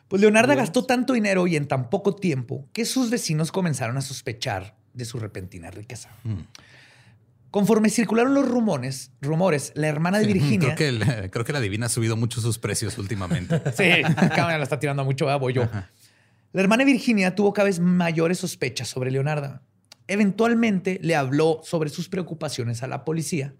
[0.08, 0.60] Pues Leonardo Bien.
[0.60, 5.06] gastó tanto dinero y en tan poco tiempo que sus vecinos comenzaron a sospechar de
[5.06, 6.10] su repentina riqueza.
[6.24, 6.40] Mm.
[7.52, 10.74] Conforme circularon los rumores, rumores, la hermana de Sí, Virginia.
[10.74, 10.88] Creo que,
[11.20, 13.62] el- creo que la Divina ha subido mucho sus precios últimamente.
[13.78, 15.70] Sí, cámara la está tirando mucho, yo.
[16.54, 19.62] La hermana Virginia tuvo cada vez mayores sospechas sobre Leonarda.
[20.08, 23.54] Eventualmente le habló sobre sus preocupaciones a la policía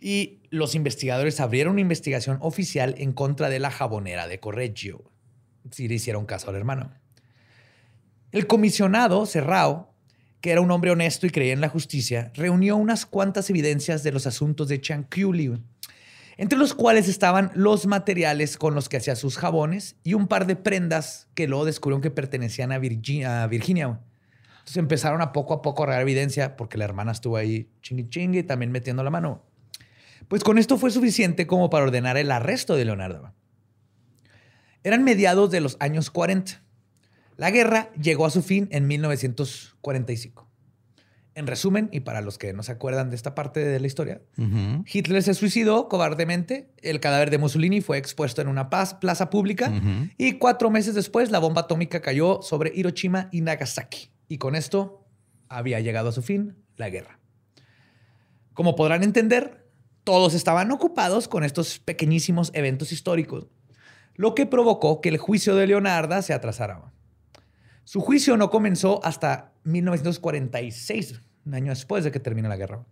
[0.00, 5.10] y los investigadores abrieron una investigación oficial en contra de la jabonera de Correggio.
[5.70, 6.92] Si le hicieron caso al hermano.
[8.32, 9.94] El comisionado Serrao,
[10.40, 14.12] que era un hombre honesto y creía en la justicia, reunió unas cuantas evidencias de
[14.12, 15.60] los asuntos de Chanculli,
[16.36, 20.46] entre los cuales estaban los materiales con los que hacía sus jabones y un par
[20.46, 23.98] de prendas que luego descubrieron que pertenecían a, Virgi- a Virginia.
[24.58, 28.38] Entonces empezaron a poco a poco a regar evidencia porque la hermana estuvo ahí chingue
[28.38, 29.42] y también metiendo la mano.
[30.28, 33.32] Pues con esto fue suficiente como para ordenar el arresto de Leonardo.
[34.84, 36.62] Eran mediados de los años 40.
[37.38, 40.46] La guerra llegó a su fin en 1945.
[41.34, 44.20] En resumen, y para los que no se acuerdan de esta parte de la historia.
[44.92, 49.72] Hitler se suicidó cobardemente, el cadáver de Mussolini fue expuesto en una paz- plaza pública
[50.18, 54.10] y cuatro meses después la bomba atómica cayó sobre Hiroshima y Nagasaki.
[54.26, 55.06] Y con esto
[55.48, 57.20] había llegado a su fin la guerra.
[58.52, 59.64] Como podrán entender,
[60.02, 63.46] todos estaban ocupados con estos pequeñísimos eventos históricos,
[64.16, 66.92] lo que provocó que el juicio de Leonarda se atrasara.
[67.88, 72.84] Su juicio no comenzó hasta 1946, un año después de que termine la guerra.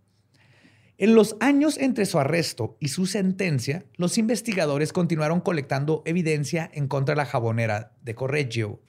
[0.97, 6.87] En los años entre su arresto y su sentencia, los investigadores continuaron colectando evidencia en
[6.87, 8.81] contra de la jabonera de Correggio,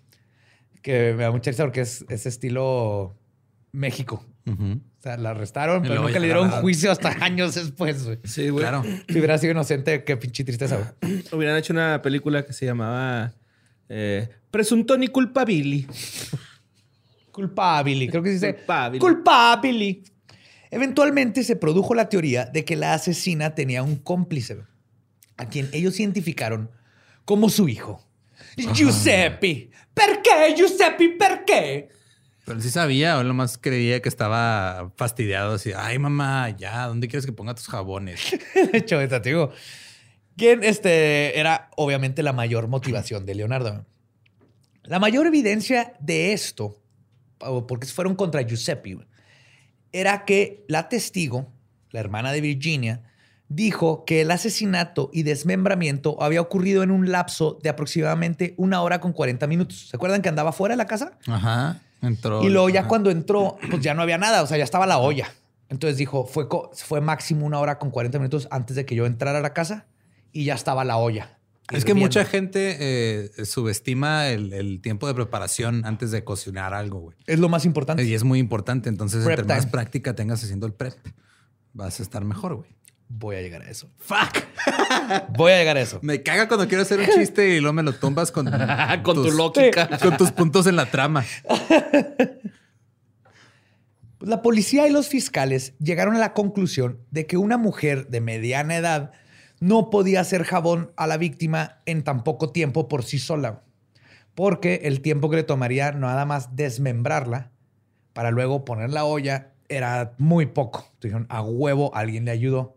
[0.81, 3.15] que me da mucha risa porque es, es estilo
[3.73, 4.25] México.
[4.47, 8.03] O sea, la arrestaron, pero nunca le dieron juicio hasta años después.
[8.07, 8.19] güey.
[8.25, 8.63] Sí, güey.
[8.63, 8.83] Claro.
[8.83, 10.95] Si hubiera sido inocente, qué pinche tristeza.
[11.33, 13.35] Hubieran hecho una película que se llamaba
[13.89, 15.87] eh, Presunto ni culpabili.
[17.31, 18.09] Culpabili.
[18.09, 19.01] Creo que se dice Culpabili.
[19.01, 20.03] culpabili.
[20.71, 24.59] Eventualmente se produjo la teoría de que la asesina tenía un cómplice
[25.37, 26.71] a quien ellos identificaron
[27.25, 28.05] como su hijo.
[28.75, 29.71] Giuseppe.
[29.95, 31.11] ¿Por qué, Giuseppe?
[31.11, 31.89] ¿Por qué?
[32.45, 35.73] Pero él sí sabía, o lo más creía que estaba fastidiado así.
[35.77, 38.21] Ay, mamá, ya, ¿dónde quieres que ponga tus jabones?
[38.73, 39.53] De hecho, te digo,
[40.39, 43.85] quien este, era obviamente la mayor motivación de Leonardo.
[44.85, 46.81] La mayor evidencia de esto,
[47.67, 48.97] porque fueron contra Giuseppe,
[49.93, 51.53] era que la testigo,
[51.91, 53.03] la hermana de Virginia,
[53.49, 59.01] dijo que el asesinato y desmembramiento había ocurrido en un lapso de aproximadamente una hora
[59.01, 59.89] con 40 minutos.
[59.89, 61.19] ¿Se acuerdan que andaba fuera de la casa?
[61.27, 61.81] Ajá.
[62.01, 62.45] Entró.
[62.45, 62.89] Y luego ya ajá.
[62.89, 65.29] cuando entró, pues ya no había nada, o sea, ya estaba la olla.
[65.69, 69.39] Entonces dijo, fue, fue máximo una hora con 40 minutos antes de que yo entrara
[69.39, 69.87] a la casa
[70.33, 71.39] y ya estaba la olla.
[71.71, 76.99] Es que mucha gente eh, subestima el, el tiempo de preparación antes de cocinar algo,
[77.01, 77.17] güey.
[77.27, 78.05] Es lo más importante.
[78.05, 78.89] Y es muy importante.
[78.89, 80.95] Entonces, Prep entre más práctica tengas haciendo el prep,
[81.75, 82.71] vas a estar mejor, güey.
[83.11, 83.91] Voy a llegar a eso.
[83.97, 84.45] Fuck.
[85.37, 85.99] Voy a llegar a eso.
[86.03, 88.51] Me caga cuando quiero hacer un chiste y luego me lo tumbas con,
[89.03, 89.89] Con tu lógica.
[89.99, 91.25] Con tus puntos en la trama.
[94.21, 98.77] La policía y los fiscales llegaron a la conclusión de que una mujer de mediana
[98.77, 99.13] edad
[99.61, 103.63] no podía hacer jabón a la víctima en tan poco tiempo por sí sola,
[104.35, 107.51] porque el tiempo que le tomaría nada más desmembrarla
[108.13, 110.91] para luego poner la olla era muy poco.
[111.01, 112.77] Dijeron, a huevo, alguien le ayudó.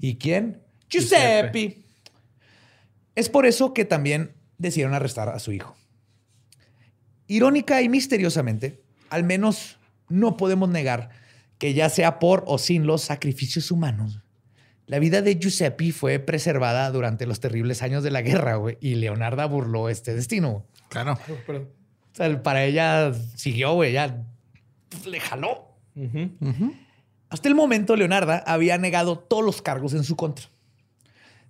[0.00, 0.60] ¿Y quién?
[0.90, 1.84] Giuseppe.
[3.14, 5.74] Es por eso que también decidieron arrestar a su hijo.
[7.28, 11.10] Irónica y misteriosamente, al menos no podemos negar
[11.58, 14.20] que ya sea por o sin los sacrificios humanos,
[14.86, 18.96] la vida de Giuseppe fue preservada durante los terribles años de la guerra, güey, y
[18.96, 20.66] Leonarda burló este destino.
[20.88, 21.18] Claro.
[21.48, 24.22] O sea, para ella siguió, güey, ya
[25.06, 25.76] le jaló.
[27.28, 30.46] Hasta el momento, Leonarda había negado todos los cargos en su contra.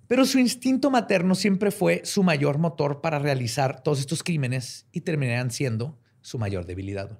[0.06, 5.00] Pero su instinto materno siempre fue su mayor motor para realizar todos estos crímenes y
[5.00, 7.18] terminarían siendo su mayor debilidad.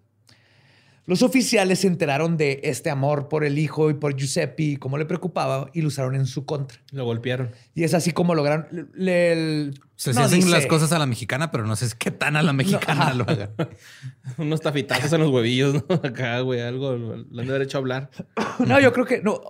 [1.06, 4.96] Los oficiales se enteraron de este amor por el hijo y por Giuseppe y cómo
[4.96, 6.78] le preocupaba y lo usaron en su contra.
[6.92, 7.50] Lo golpearon.
[7.74, 8.90] Y es así como lograron.
[8.94, 12.52] Le, se hacen las cosas a la mexicana, pero no sé qué tan a la
[12.54, 13.50] mexicana lo hagan.
[14.38, 15.94] Unos tafitazos en los huevillos, ¿no?
[16.02, 18.10] Acá, güey, algo lo han de haber hecho hablar.
[18.66, 19.42] no, yo creo que no,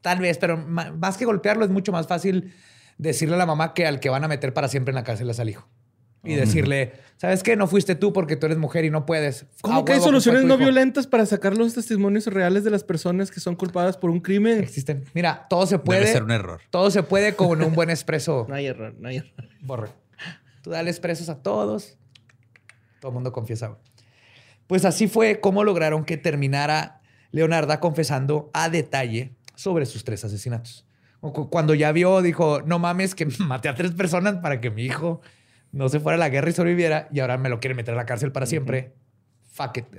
[0.00, 2.54] tal vez, pero más que golpearlo es mucho más fácil
[2.96, 5.28] decirle a la mamá que al que van a meter para siempre en la cárcel
[5.28, 5.68] es al hijo
[6.24, 7.56] y decirle, ¿sabes qué?
[7.56, 9.46] No fuiste tú porque tú eres mujer y no puedes.
[9.60, 13.40] ¿Cómo que hay soluciones no violentas para sacar los testimonios reales de las personas que
[13.40, 14.60] son culpadas por un crimen?
[14.60, 15.04] Existen.
[15.14, 16.00] Mira, todo se puede.
[16.00, 16.60] Debe ser un error.
[16.70, 18.46] Todo se puede con un buen expreso.
[18.48, 19.32] no hay error, no hay error.
[19.60, 19.88] Borre.
[20.62, 21.96] Tú dale expresos a todos.
[23.00, 23.76] Todo el mundo confiesa.
[24.68, 27.00] Pues así fue como lograron que terminara
[27.32, 30.86] Leonarda confesando a detalle sobre sus tres asesinatos.
[31.50, 35.20] Cuando ya vio, dijo, no mames que maté a tres personas para que mi hijo
[35.72, 37.96] no se fuera a la guerra y sobreviviera y ahora me lo quiere meter a
[37.96, 38.94] la cárcel para siempre.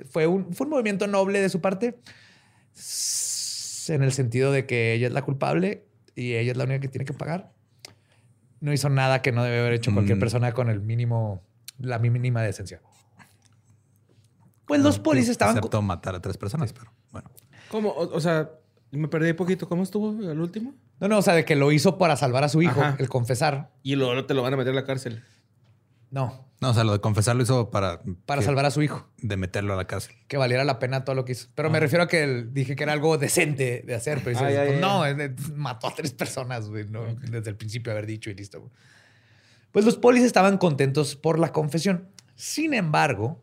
[0.09, 1.99] Fue un, fue un movimiento noble de su parte
[3.89, 6.87] en el sentido de que ella es la culpable y ella es la única que
[6.87, 7.51] tiene que pagar.
[8.59, 10.21] No hizo nada que no debe haber hecho cualquier mm.
[10.21, 11.43] persona con el mínimo,
[11.79, 12.81] la mínima decencia.
[14.65, 15.57] Pues los polis estaban...
[15.57, 17.29] Excepto matar a tres personas, pero bueno.
[17.69, 17.93] ¿Cómo?
[17.93, 18.51] O, sea,
[18.91, 19.67] me perdí poquito.
[19.67, 20.73] ¿Cómo estuvo el último?
[20.99, 23.71] No, no, o sea, de que lo hizo para salvar a su hijo, el confesar.
[23.83, 25.23] Y luego te lo van a meter a la cárcel.
[26.13, 26.47] No.
[26.61, 28.03] No, o sea, lo de confesarlo hizo para...
[28.27, 29.09] Para salvar a su hijo.
[29.17, 30.13] De meterlo a la cárcel.
[30.27, 31.47] Que valiera la pena todo lo que hizo.
[31.55, 31.81] Pero me ah.
[31.81, 34.21] refiero a que dije que era algo decente de hacer.
[34.23, 34.39] Pero
[34.79, 35.03] no,
[35.55, 36.85] mató a tres personas, güey.
[37.31, 38.71] Desde el principio haber dicho y listo.
[39.71, 42.09] Pues los polis estaban contentos por la confesión.
[42.35, 43.41] Sin embargo,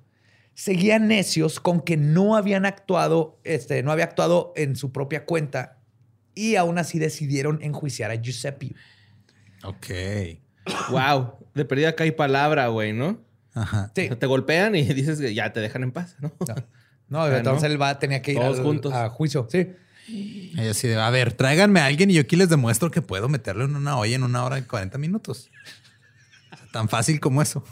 [0.55, 5.81] seguían necios con que no habían actuado, este, no había actuado en su propia cuenta
[6.37, 8.77] y aún así decidieron enjuiciar a Giuseppe.
[9.65, 9.87] Ok.
[10.91, 13.19] Wow, de perdida acá hay palabra, güey, ¿no?
[13.55, 13.91] Ajá.
[13.95, 14.09] Sí.
[14.09, 16.33] te golpean y dices que ya te dejan en paz, ¿no?
[17.09, 18.93] No, entonces él va, tenía que ir juntos.
[18.93, 19.73] a juicio, sí.
[20.07, 23.65] Y así a ver, tráiganme a alguien y yo aquí les demuestro que puedo meterlo
[23.65, 25.51] en una olla en una hora y 40 minutos.
[26.73, 27.65] Tan fácil como eso.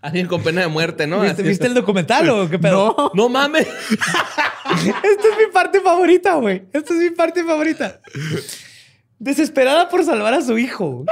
[0.00, 1.20] Alguien con pena de muerte, ¿no?
[1.20, 2.94] ¿Viste, el documental o qué pedo?
[2.96, 3.66] No, no mames.
[3.90, 6.64] Esta es mi parte favorita, güey.
[6.72, 8.00] Esta es mi parte favorita.
[9.18, 11.04] Desesperada por salvar a su hijo.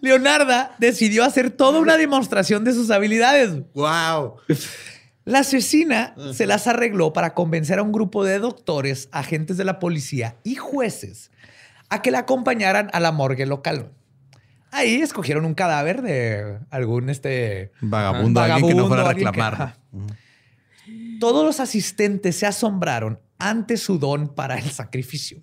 [0.00, 3.62] Leonarda decidió hacer toda una demostración de sus habilidades.
[3.74, 4.36] ¡Wow!
[5.24, 9.78] La asesina se las arregló para convencer a un grupo de doctores, agentes de la
[9.78, 11.30] policía y jueces
[11.88, 13.92] a que la acompañaran a la morgue local.
[14.70, 19.76] Ahí escogieron un cadáver de algún este vagabundo, alguien que no fuera a reclamar.
[21.20, 25.40] Todos los asistentes se asombraron ante su don para el sacrificio.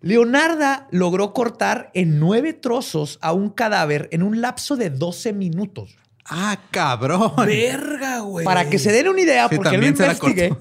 [0.00, 5.96] Leonarda logró cortar en nueve trozos a un cadáver en un lapso de 12 minutos.
[6.24, 7.32] Ah, cabrón.
[7.36, 8.44] Verga, güey.
[8.44, 10.54] Para que se den una idea, porque lo investigué.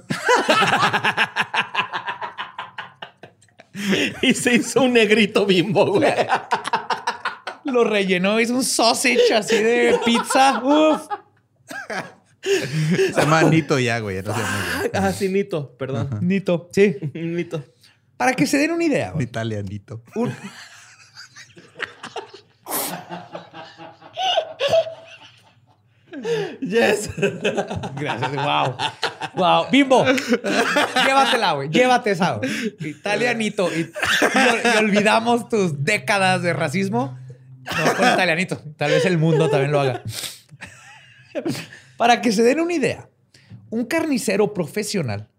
[4.21, 6.13] y se hizo un negrito bimbo, güey.
[7.65, 10.63] Lo rellenó, hizo un sausage así de pizza.
[10.63, 11.01] Uf.
[12.41, 14.23] Se llama Nito ya, güey.
[14.93, 16.19] ah, sí, Nito, perdón.
[16.21, 16.95] Nito, sí.
[17.13, 17.61] Nito.
[18.17, 19.13] Para que se den una idea.
[19.13, 20.01] Un italianito.
[26.61, 27.11] Yes.
[27.95, 28.35] Gracias.
[28.35, 28.75] Wow.
[29.35, 29.65] Wow.
[29.71, 30.03] Bimbo.
[31.05, 31.69] Llévatela, güey.
[31.69, 32.39] Llévate esa,
[32.79, 33.69] Italianito.
[33.71, 33.91] Y,
[34.79, 37.17] olvidamos tus décadas de racismo.
[37.65, 38.57] No, con italianito.
[38.77, 40.01] Tal vez el mundo también lo haga.
[41.97, 43.09] Para que se den una idea,
[43.69, 45.29] un carnicero profesional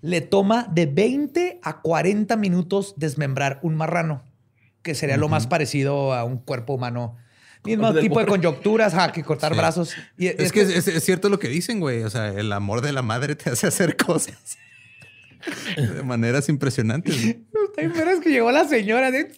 [0.00, 4.22] le toma de 20 a 40 minutos desmembrar un marrano,
[4.82, 7.16] que sería lo más parecido a un cuerpo humano.
[7.64, 9.94] Mismo tipo de coyunturas, que cortar brazos.
[10.16, 12.04] Y es, que es, cierto lo que dicen, güey.
[12.04, 14.58] O sea, el amor de la madre te hace hacer cosas.
[15.76, 17.16] de maneras impresionantes.
[17.16, 19.32] Está es que llegó la señora de...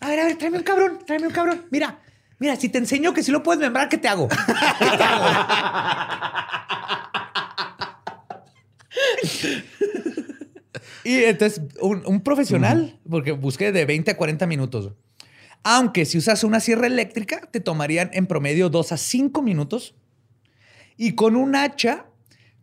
[0.00, 1.64] A ver, a ver, tráeme un cabrón, tráeme un cabrón.
[1.70, 1.98] Mira,
[2.38, 4.28] mira, si te enseño que si lo puedes membrar, ¿qué te hago?
[4.28, 4.36] ¿Qué
[4.96, 5.24] te hago?
[11.04, 14.92] y entonces, un, profesional, porque busqué de 20 a 40 minutos.
[15.62, 19.94] Aunque si usas una sierra eléctrica, te tomarían en promedio 2 a 5 minutos.
[20.96, 22.06] Y con un hacha,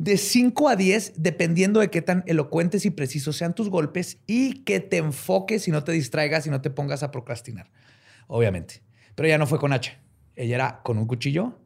[0.02, 4.64] de 5 a 10, dependiendo de qué tan elocuentes y precisos sean tus golpes y
[4.64, 7.70] que te enfoques y no te distraigas y no te pongas a procrastinar.
[8.26, 8.82] Obviamente.
[9.14, 10.00] Pero ya no fue con hacha.
[10.36, 11.60] Ella era con un cuchillo.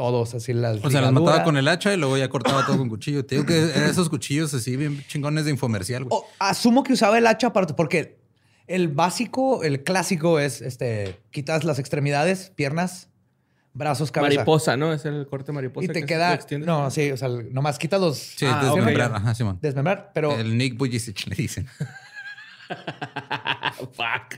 [0.00, 0.82] Todos así las.
[0.82, 3.26] O sea, las mataba con el hacha y luego ya cortaba todo con cuchillo.
[3.26, 6.06] Te digo que eran esos cuchillos así bien chingones de infomercial.
[6.38, 8.18] asumo que usaba el hacha para, porque
[8.66, 13.10] el básico, el clásico es este: quitas las extremidades, piernas,
[13.74, 14.36] brazos, cabeza.
[14.36, 14.94] Mariposa, ¿no?
[14.94, 15.84] Es el corte mariposa.
[15.84, 16.40] Y te queda.
[16.60, 18.16] No, sí, o sea, nomás quita los.
[18.16, 19.14] Sí, ah, desmembrar.
[19.14, 19.58] Ajá, Simón.
[19.60, 20.34] Desmembrar, pero.
[20.34, 21.66] El Nick Bujicic le dicen.
[23.92, 24.36] Fuck.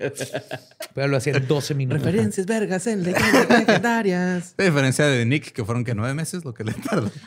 [0.95, 2.03] Pero lo hacía en 12 minutos.
[2.03, 4.55] Referencias vergas en legendarias.
[4.57, 7.11] La diferencia de Nick, que fueron que nueve meses lo que le tardó.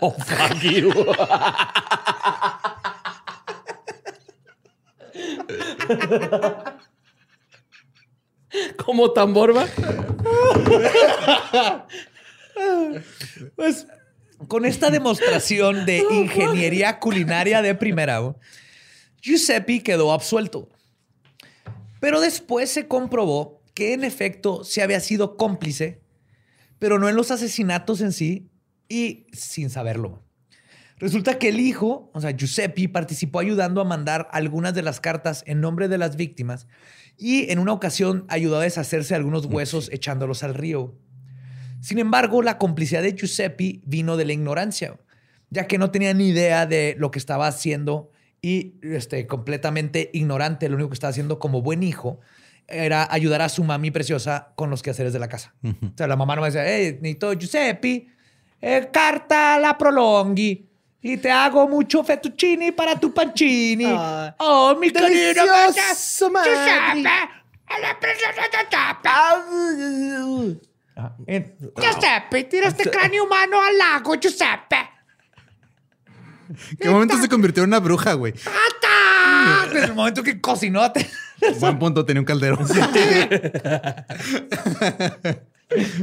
[0.00, 0.92] oh, fuck you.
[8.76, 9.66] Como tamborba.
[13.56, 13.86] pues
[14.48, 18.20] con esta demostración de ingeniería culinaria de primera,
[19.24, 20.68] Giuseppe quedó absuelto.
[21.98, 26.02] Pero después se comprobó que en efecto se había sido cómplice,
[26.78, 28.50] pero no en los asesinatos en sí
[28.86, 30.22] y sin saberlo.
[30.98, 35.42] Resulta que el hijo, o sea, Giuseppe, participó ayudando a mandar algunas de las cartas
[35.46, 36.66] en nombre de las víctimas
[37.16, 40.98] y en una ocasión ayudó a deshacerse algunos huesos echándolos al río.
[41.80, 45.00] Sin embargo, la complicidad de Giuseppe vino de la ignorancia,
[45.48, 48.10] ya que no tenía ni idea de lo que estaba haciendo
[48.44, 52.20] y este, completamente ignorante, lo único que estaba haciendo como buen hijo
[52.68, 55.54] era ayudar a su mami preciosa con los quehaceres de la casa.
[55.64, 58.06] O sea, la mamá no me decía, hey, necesito Giuseppe,
[58.60, 60.68] eh, carta la prolonghi.
[61.00, 63.86] Y te hago mucho fettuccini para tu pancini.
[64.38, 65.94] oh, mi querido Giuseppe.
[71.80, 74.93] Giuseppe, tira este cráneo humano al lago, Giuseppe.
[76.80, 78.32] ¿Qué momento se convirtió en una bruja, güey?
[78.32, 79.70] ¡Ata!
[79.70, 80.80] En el momento que cocinó.
[81.60, 82.58] Buen punto, tenía un caldero.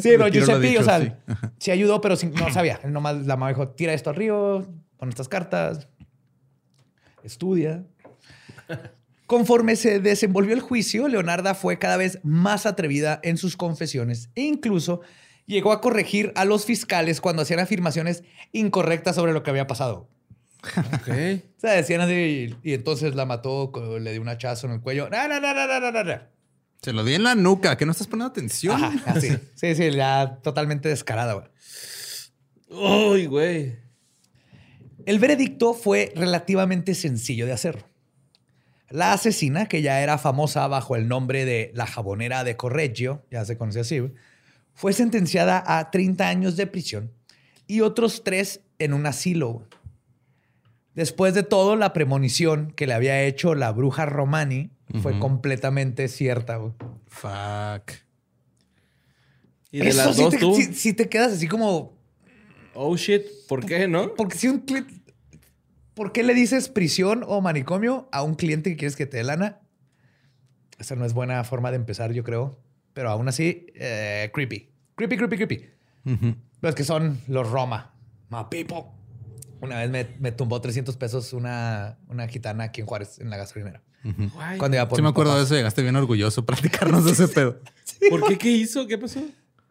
[0.01, 1.17] Sí, no, Giuseppe, o sea,
[1.57, 1.71] sí.
[1.71, 2.79] ayudó, pero no sabía.
[2.83, 4.67] Él nomás la mamá dijo, tira esto al río,
[4.97, 5.87] con estas cartas,
[7.23, 7.85] estudia.
[9.27, 14.41] Conforme se desenvolvió el juicio, Leonarda fue cada vez más atrevida en sus confesiones e
[14.41, 15.01] incluso
[15.45, 20.09] llegó a corregir a los fiscales cuando hacían afirmaciones incorrectas sobre lo que había pasado.
[20.64, 21.07] Ok.
[21.57, 25.09] o sea, decían así y, entonces la mató, le dio un hachazo en el cuello.
[25.09, 26.22] No, no, no, no, no, no.
[26.82, 28.82] Se lo di en la nuca, que no estás poniendo atención.
[29.05, 29.30] así.
[29.55, 31.47] Sí, sí, ya totalmente descarada, güey.
[32.70, 33.76] Uy, güey.
[35.05, 37.86] El veredicto fue relativamente sencillo de hacer.
[38.89, 43.45] La asesina, que ya era famosa bajo el nombre de la jabonera de Correggio, ya
[43.45, 44.01] se conocía así,
[44.74, 47.12] fue sentenciada a 30 años de prisión
[47.68, 49.68] y otros tres en un asilo.
[50.95, 54.71] Después de todo, la premonición que le había hecho la bruja Romani
[55.01, 56.59] fue completamente cierta.
[57.07, 57.91] Fuck.
[59.71, 60.55] Y de las dos, tú.
[60.73, 61.97] Si, te quedas así como.
[62.73, 64.13] Oh shit, ¿por qué no?
[64.15, 64.95] Porque si un cliente.
[65.93, 69.23] ¿Por qué le dices prisión o manicomio a un cliente que quieres que te dé
[69.23, 69.61] lana?
[70.79, 72.59] Esa no es buena forma de empezar, yo creo.
[72.93, 74.71] Pero aún así, eh, creepy.
[74.95, 75.69] Creepy, creepy, creepy.
[76.61, 77.93] Los que son los Roma.
[78.29, 79.00] My people.
[79.62, 83.82] Una vez me, tumbó 300 pesos una, una gitana aquí en Juárez, en la gasolinera.
[84.57, 85.55] Cuando iba por sí, me acuerdo de eso.
[85.55, 87.59] Llegaste bien orgulloso platicarnos de ese pedo.
[88.09, 88.38] ¿Por qué?
[88.38, 88.88] ¿Qué hizo?
[88.88, 89.22] ¿Qué pasó?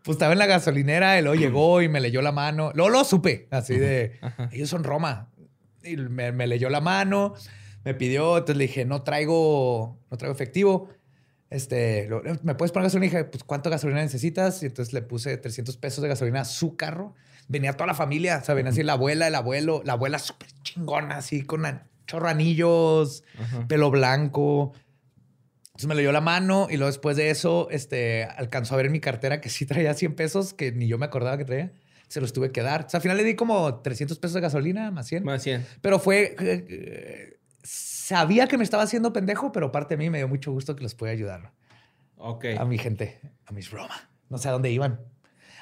[0.03, 2.71] Pues estaba en la gasolinera y luego llegó y me leyó la mano.
[2.75, 4.19] Luego lo supe, así de...
[4.51, 5.29] Ellos son Roma.
[5.83, 7.35] Y me, leyó la mano,
[7.85, 10.89] me pidió, entonces le dije, no traigo, no traigo efectivo.
[11.51, 12.09] Este,
[12.43, 13.07] ¿me puedes poner gasolina?
[13.07, 14.63] Y dije, pues, ¿cuánto gasolina necesitas?
[14.63, 17.15] Y entonces le puse 300 pesos de gasolina a su carro.
[17.49, 20.49] Venía toda la familia, o sea, venía así la abuela, el abuelo, la abuela súper
[20.63, 21.65] chingona, así con
[22.07, 23.25] chorranillos,
[23.69, 24.73] pelo blanco.
[25.69, 28.87] Entonces me le dio la mano y luego después de eso, este, alcanzó a ver
[28.87, 31.73] en mi cartera que sí traía 100 pesos, que ni yo me acordaba que traía.
[32.09, 32.87] Se los tuve que dar.
[32.87, 35.25] O sea, al final le di como 300 pesos de gasolina, más 100.
[35.25, 35.65] Más 100.
[35.81, 36.35] Pero fue...
[36.41, 40.75] Eh, sabía que me estaba haciendo pendejo, pero parte de mí me dio mucho gusto
[40.75, 41.53] que los pude ayudar.
[42.17, 42.47] Ok.
[42.59, 44.11] A mi gente, a mis Roma.
[44.29, 45.01] No sé a dónde iban.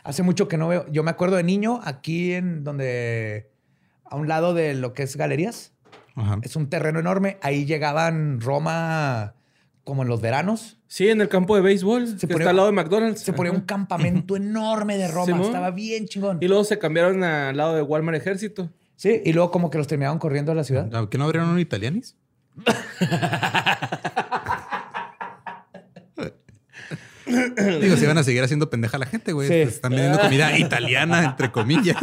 [0.05, 0.87] Hace mucho que no veo.
[0.91, 3.51] Yo me acuerdo de niño aquí en donde...
[4.05, 5.75] A un lado de lo que es galerías
[6.43, 7.37] Es un terreno enorme.
[7.43, 9.35] Ahí llegaban Roma
[9.85, 10.79] como en los veranos.
[10.87, 13.21] Sí, en el campo de béisbol, se que está al lado de McDonald's.
[13.21, 15.41] Se ponía un campamento enorme de Roma.
[15.43, 16.39] Estaba bien chingón.
[16.41, 18.71] Y luego se cambiaron al lado de Walmart Ejército.
[18.97, 21.09] Sí, y luego como que los terminaron corriendo a la ciudad.
[21.09, 22.17] ¿Que no abrieron un italianis?
[27.81, 29.53] Digo, si van a seguir haciendo pendeja a la gente, güey.
[29.53, 32.03] Están vendiendo comida italiana, entre comillas.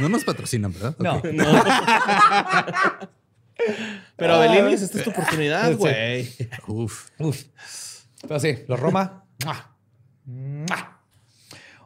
[0.00, 0.96] No nos patrocinan, ¿verdad?
[0.98, 1.20] No.
[4.16, 6.28] Pero Belinis, esta es tu oportunidad, güey.
[6.66, 7.10] Uf.
[7.18, 7.44] Uf.
[8.26, 9.24] Pero sí, los Roma.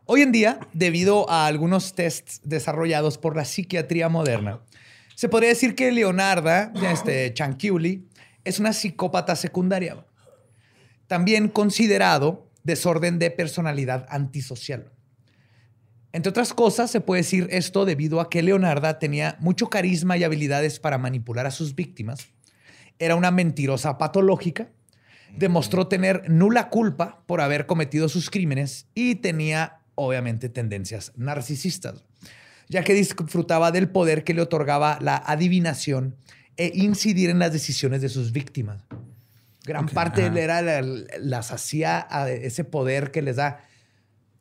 [0.05, 4.61] Hoy en día, debido a algunos tests desarrollados por la psiquiatría moderna,
[5.15, 8.09] se podría decir que Leonarda, este, Chanchiuli,
[8.45, 10.07] es una psicópata secundaria.
[11.09, 14.93] También considerado desorden de personalidad antisocial.
[16.13, 20.25] Entre otras cosas, se puede decir esto debido a que Leonarda tenía mucho carisma y
[20.25, 22.29] habilidades para manipular a sus víctimas.
[22.99, 24.69] Era una mentirosa patológica.
[25.37, 32.05] Demostró tener nula culpa por haber cometido sus crímenes y tenía, obviamente, tendencias narcisistas,
[32.69, 36.17] ya que disfrutaba del poder que le otorgaba la adivinación
[36.57, 38.83] e incidir en las decisiones de sus víctimas.
[39.69, 43.61] Gran parte era las hacía a ese poder que les da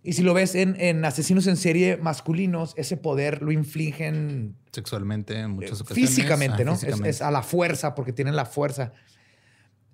[0.07, 5.51] y si lo ves en, asesinos en serie masculinos, ese poder lo infligen sexualmente en
[5.51, 6.11] muchas ocasiones.
[6.11, 6.77] Físicamente, ¿no?
[7.03, 8.93] Es, a la fuerza, porque tienen la fuerza.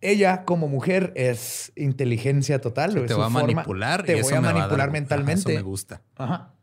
[0.02, 2.94] Ella, como mujer, es inteligencia total.
[3.08, 4.04] te va a manipular.
[4.04, 5.40] Te voy a manipular mentalmente.
[5.40, 6.04] eso me gusta.
[6.16, 6.54] Ajá.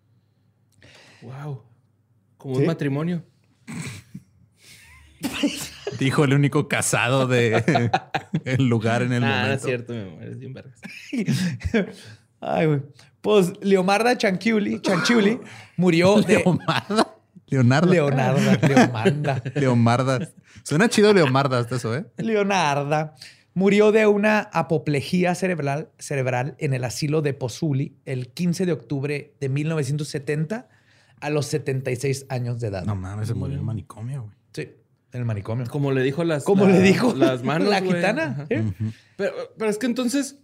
[1.20, 1.64] Wow.
[2.36, 3.24] Como un matrimonio.
[5.98, 7.90] Dijo el único casado de
[8.44, 9.54] el lugar en el ah, momento.
[9.54, 10.22] es cierto, mi amor.
[10.24, 10.80] Es bien vergas.
[12.40, 12.82] Ay, güey.
[13.20, 15.38] Pues Leomarda Chanchiuli, Chanchiuli
[15.76, 16.38] murió de...
[16.38, 17.16] ¿Leomarda?
[17.48, 17.92] Leonardo.
[17.92, 19.42] Leonarda, Leomarda.
[19.54, 20.32] Leomarda.
[20.62, 22.06] Suena chido Leomarda hasta eso, ¿eh?
[22.16, 23.14] Leonarda
[23.54, 29.34] murió de una apoplejía cerebral, cerebral en el asilo de Pozuli el 15 de octubre
[29.40, 30.68] de 1970
[31.20, 32.84] a los 76 años de edad.
[32.84, 34.34] No mames, se murió en el manicomio, güey.
[34.52, 34.68] Sí,
[35.12, 35.66] en el manicomio.
[35.66, 36.44] Como le dijo las...
[36.44, 38.46] Como le dijo las manos, La gitana.
[38.48, 38.72] ¿eh?
[39.16, 40.36] pero, pero es que entonces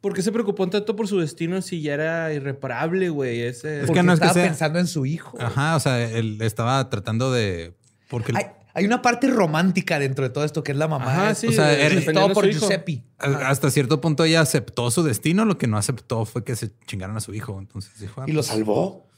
[0.00, 3.42] ¿Por qué se preocupó tanto por su destino si ya era irreparable, güey?
[3.42, 3.82] Ese...
[3.82, 5.36] Es que no estaba pensando en su hijo.
[5.40, 7.74] Ajá, o sea, él estaba tratando de...
[8.08, 8.32] Porque...
[8.74, 11.12] Hay, una parte romántica dentro de todo esto que es la mamá.
[11.12, 13.02] Ajá, sí, o sea, era todo por Giuseppe.
[13.18, 15.44] Hasta cierto punto ella aceptó su destino.
[15.44, 17.58] Lo que no aceptó fue que se chingaran a su hijo.
[17.58, 18.20] Entonces dijo...
[18.20, 19.08] Ah, ¿Y lo pues, salvó?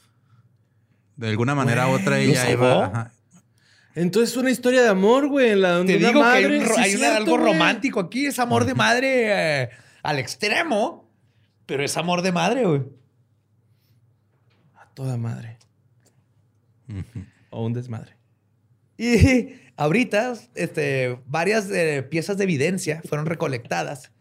[1.15, 2.85] De alguna manera u otra ella iba...
[2.85, 3.11] Ajá.
[3.95, 5.55] Entonces es una historia de amor, güey.
[5.55, 8.25] La donde Te digo madre, que hay, algo romántico aquí.
[8.25, 9.63] Es amor de madre...
[9.63, 9.69] Eh,
[10.03, 11.09] al extremo,
[11.65, 12.81] pero es amor de madre, güey.
[14.75, 15.57] A toda madre.
[17.49, 18.17] O un desmadre.
[18.97, 24.11] Y ahorita, este, varias eh, piezas de evidencia fueron recolectadas,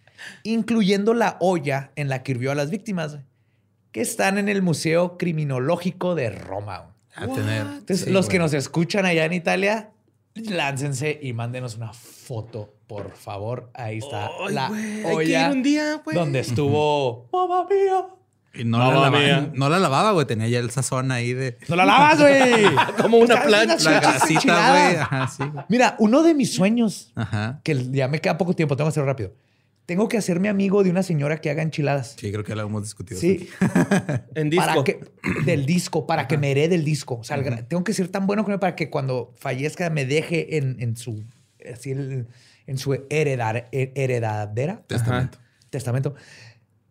[0.42, 3.18] incluyendo la olla en la que hirvió a las víctimas,
[3.92, 6.94] que están en el Museo Criminológico de Roma.
[7.20, 7.66] A tener.
[7.66, 9.90] Entonces, los que nos escuchan allá en Italia,
[10.34, 13.70] láncense y mándenos una foto, por favor.
[13.74, 14.70] Ahí está la
[15.04, 18.06] olla un día, donde estuvo mamá mía.
[18.52, 20.26] Y no, la lavaba, no la lavaba, güey.
[20.26, 21.56] Tenía ya el sazón ahí de.
[21.68, 22.64] ¡No la lavas, güey!
[23.00, 23.90] Como una plancha.
[23.90, 24.96] La grasita, güey.
[24.96, 25.44] Ajá, sí.
[25.68, 27.12] Mira, uno de mis sueños,
[27.62, 29.34] que ya me queda poco tiempo, tengo que hacerlo rápido
[29.90, 32.14] tengo que hacerme amigo de una señora que haga enchiladas.
[32.16, 33.18] Sí, creo que lo hemos discutido.
[33.18, 33.48] Sí.
[34.36, 34.84] en disco.
[35.44, 37.16] del disco, para que me herede el disco.
[37.16, 40.58] O sea, tengo que ser tan bueno con él para que cuando fallezca me deje
[40.58, 41.24] en, su,
[41.58, 44.84] en su heredar, heredadera.
[44.86, 45.38] Testamento.
[45.70, 46.14] testamento.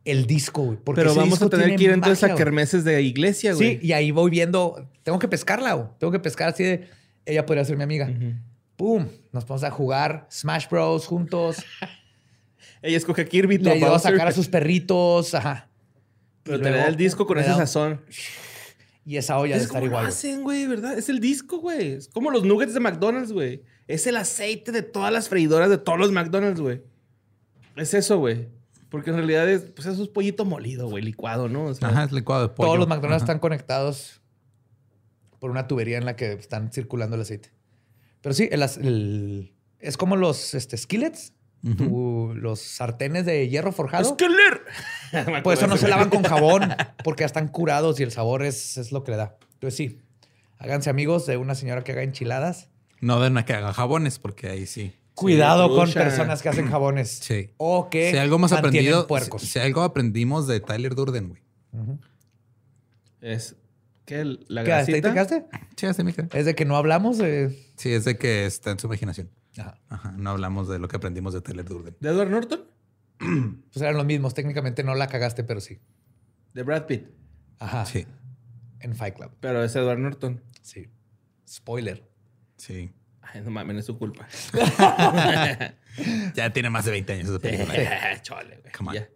[0.03, 0.79] El disco, güey.
[0.93, 3.79] Pero vamos a tener que ir entonces a kermeses de iglesia, güey.
[3.79, 4.89] Sí, y ahí voy viendo.
[5.03, 5.87] Tengo que pescarla, güey.
[5.99, 6.89] Tengo que pescar así de.
[7.25, 8.11] Ella podría ser mi amiga.
[8.75, 9.07] ¡Pum!
[9.31, 11.07] Nos vamos a jugar Smash Bros.
[11.07, 11.63] juntos.
[12.81, 13.57] Ella escoge a Kirby.
[13.57, 15.33] Le ayudó a sacar a sus perritos.
[15.35, 15.69] Ajá.
[16.43, 18.01] Pero te da el disco con ese sazón.
[19.05, 20.03] Y esa olla de estar igual.
[20.03, 20.97] Lo hacen, güey, ¿verdad?
[20.97, 21.93] Es el disco, güey.
[21.93, 23.63] Es como los nuggets de McDonald's, güey.
[23.87, 26.83] Es el aceite de todas las freidoras de todos los McDonald's, güey.
[27.75, 28.49] Es eso, güey.
[28.89, 31.71] Porque en realidad es, pues eso es pollito molido, güey, licuado, ¿no?
[31.81, 32.67] Ajá, es licuado de pollo.
[32.67, 34.21] Todos los McDonald's están conectados
[35.39, 37.51] por una tubería en la que están circulando el aceite.
[38.21, 44.09] Pero sí, el, es como los este, skillets los sartenes de hierro forjado.
[44.09, 44.63] ¡Esqueler!
[45.43, 46.69] Pues eso no se lavan con jabón
[47.03, 49.37] porque ya están curados y el sabor es, es lo que le da.
[49.53, 49.99] Entonces sí,
[50.59, 52.69] háganse amigos de una señora que haga enchiladas.
[53.01, 54.93] No de una que haga jabones porque ahí sí.
[55.15, 57.09] Cuidado con personas que hacen jabones.
[57.21, 57.49] Sí.
[57.57, 59.41] O que si algo más aprendido, puercos.
[59.41, 61.41] Si, algo aprendimos de Tyler Durden, güey.
[63.21, 63.55] Es
[64.05, 64.23] ¿Qué?
[64.47, 65.43] ¿La ¿Qué, ¿Hasta ahí te grasita?
[65.75, 66.15] quedaste?
[66.31, 67.19] Sí, Es de que no hablamos.
[67.19, 69.29] eh, Sí, es de que está en su imaginación.
[69.59, 69.77] Ajá.
[69.89, 70.11] Ajá.
[70.17, 71.95] No hablamos de lo que aprendimos de Tyler Durden.
[71.99, 72.61] ¿De Edward Norton?
[73.71, 74.33] Pues eran los mismos.
[74.33, 75.79] Técnicamente no la cagaste, pero sí.
[76.53, 77.05] De Brad Pitt.
[77.59, 77.85] Ajá.
[77.85, 78.05] Sí,
[78.79, 79.31] En Fight Club.
[79.41, 80.41] Pero es Edward Norton.
[80.61, 80.87] Sí.
[81.47, 82.03] Spoiler.
[82.57, 82.91] sí.
[83.21, 84.27] Ay, no mames, no es su culpa.
[86.33, 87.73] Ya tiene más de 20 años esa película.
[88.21, 88.71] Chole, güey.
[88.75, 88.95] Come on.
[88.95, 89.09] Ya,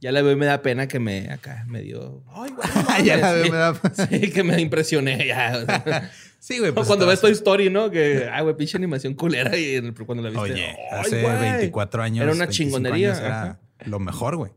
[0.00, 2.22] ya la veo y me da pena que me acá me dio.
[2.28, 2.68] Ay, güey.
[2.98, 3.74] no Ya la veo, me da-
[4.08, 6.10] Sí, que me impresioné ya.
[6.38, 6.42] O.
[6.42, 6.72] Sí, güey.
[6.72, 7.90] pues, cuando ves Toy Story, ¿no?
[7.90, 9.56] Que, ay, güey, pinche animación culera.
[9.56, 10.52] Y el- cuando la viste.
[10.52, 11.38] Oye, hace güey.
[11.38, 12.22] 24 años.
[12.22, 13.16] Era una 25 chingonería.
[13.18, 13.60] Era ajá.
[13.86, 14.52] lo mejor, güey.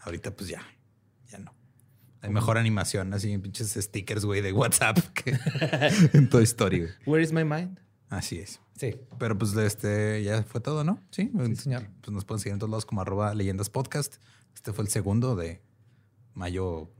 [0.00, 0.62] Ahorita, pues ya.
[1.30, 1.54] Ya no.
[2.20, 5.36] Hay mejor animación, así pinches stickers, güey, de WhatsApp que
[6.12, 6.90] en Toy Story, güey.
[7.06, 7.78] Where is my mind?
[8.08, 8.60] Así es.
[8.76, 8.96] Sí.
[9.18, 11.00] Pero pues este ya fue todo, ¿no?
[11.10, 11.88] Sí, señor.
[12.00, 14.16] Pues nos pueden seguir en todos lados como arroba leyendas podcast.
[14.54, 15.62] Este fue el segundo de
[16.34, 16.90] mayo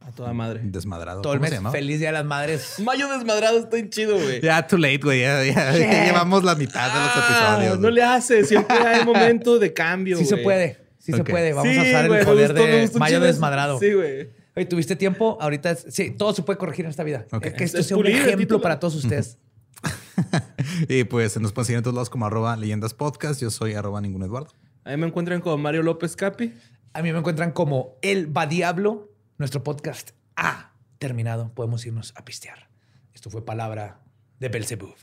[0.00, 0.60] A toda madre.
[0.64, 1.20] desmadrado.
[1.22, 1.72] Todo el ¿Cómo se mes.
[1.72, 2.74] Feliz Día de las Madres.
[2.82, 4.40] Mayo desmadrado está bien chido, güey.
[4.40, 5.20] Ya, too late, güey.
[5.20, 7.78] Ya, ya- ya llevamos la mitad de los Ah, episodios.
[7.80, 8.44] no le hace.
[8.44, 10.16] Siempre hay momento de cambio.
[10.16, 10.78] Sí se puede.
[10.98, 11.52] Sí se puede.
[11.52, 13.20] Vamos Sí, a usar el poder gustó, de Mayo.
[13.20, 13.78] Desmadrado.
[13.78, 14.28] Sí, güey.
[14.56, 15.36] Oye, ¿tuviste tiempo?
[15.40, 17.26] Ahorita, es- sí, todo se puede corregir en esta vida.
[17.32, 17.46] Ok.
[17.46, 19.38] Es que esto Es sea un ejemplo para todos ustedes.
[20.88, 23.40] Y pues nos pueden seguir en todos lados como arroba leyendas podcast.
[23.40, 24.50] Yo soy arroba ningún Eduardo.
[24.84, 26.54] Ahí me encuentran con Mario López Capi.
[26.92, 29.12] A mí me encuentran como El Va Diablo.
[29.38, 31.54] Nuestro podcast ha terminado.
[31.54, 32.68] Podemos irnos a pistear.
[33.14, 34.00] Esto fue palabra
[34.40, 34.96] de Belzebub.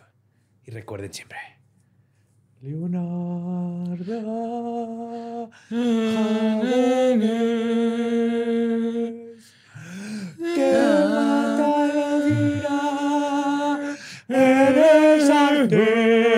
[0.65, 1.37] Y recuerden siempre.
[2.59, 2.99] Leonardo.
[10.53, 10.73] Que
[11.09, 13.79] mata la vida
[14.27, 16.34] en el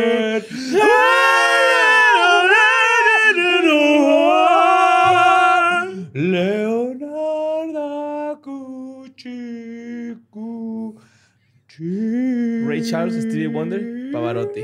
[12.89, 13.81] Charles, Stevie Wonder,
[14.11, 14.63] Pavarotti.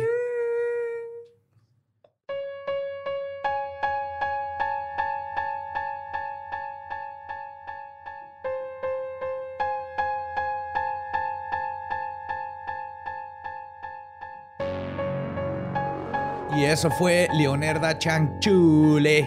[16.55, 19.25] Y eso fue Leonarda Chanchule.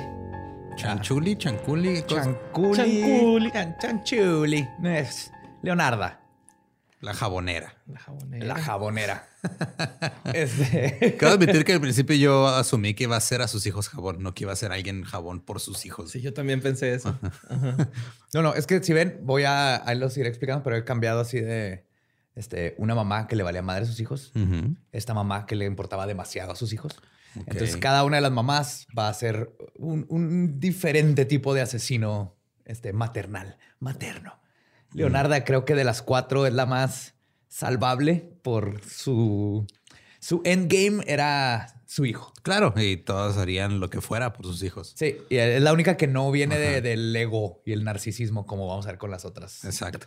[0.77, 2.03] Chanchuli, chanculi.
[2.07, 2.77] Chanculi.
[2.77, 3.51] Chanculi.
[3.51, 4.69] Chan- Chanchuli.
[4.85, 5.33] Es
[5.63, 6.21] Leonarda,
[7.07, 7.73] La jabonera.
[7.87, 8.47] La jabonera.
[8.47, 9.29] la jabonera.
[10.35, 13.89] Este, Quiero admitir que al principio yo asumí que iba a ser a sus hijos
[13.89, 16.11] jabón, no que iba a ser alguien jabón por sus hijos.
[16.11, 17.17] Sí, yo también pensé eso.
[18.35, 21.21] No, no, es que si ven, voy a, ahí los iré explicando, pero he cambiado
[21.21, 21.87] así de
[22.35, 24.33] este, una mamá que le valía madre a sus hijos,
[24.91, 27.01] esta mamá que le importaba demasiado a sus hijos.
[27.37, 32.37] Entonces, cada una de las mamás va a ser un, un diferente tipo de asesino
[32.65, 34.41] este, maternal, materno.
[34.97, 37.15] Leonarda creo que de las cuatro es la más
[37.49, 39.67] salvable por su...
[40.19, 42.33] Su endgame era su hijo.
[42.43, 44.93] Claro, y todos harían lo que fuera por sus hijos.
[44.97, 48.67] Sí, y es la única que no viene de- del ego y el narcisismo como
[48.67, 49.65] vamos a ver con las otras.
[49.65, 50.07] Exacto.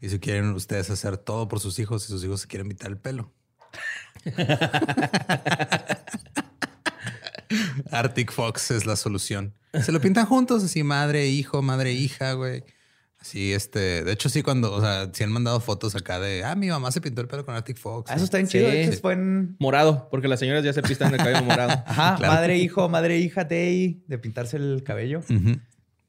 [0.00, 2.88] Y si quieren ustedes hacer todo por sus hijos y sus hijos se quieren pintar
[2.90, 3.32] el pelo.
[7.90, 9.54] Arctic Fox es la solución.
[9.82, 12.64] Se lo pintan juntos, así madre, hijo, madre, hija, güey.
[13.20, 16.54] Así, este, de hecho, sí, cuando, o sea, sí han mandado fotos acá de, ah,
[16.54, 18.10] mi mamá se pintó el pelo con Arctic Fox.
[18.10, 18.58] Ah, eso está bien Sí.
[18.58, 18.70] chido.
[18.70, 21.70] De hecho, fue en- Morado, porque las señoras ya se pistan el cabello morado.
[21.86, 22.32] Ajá, Claro.
[22.32, 25.18] madre, hijo, madre, hija, Tei, de pintarse el cabello.
[25.20, 25.60] Ujú.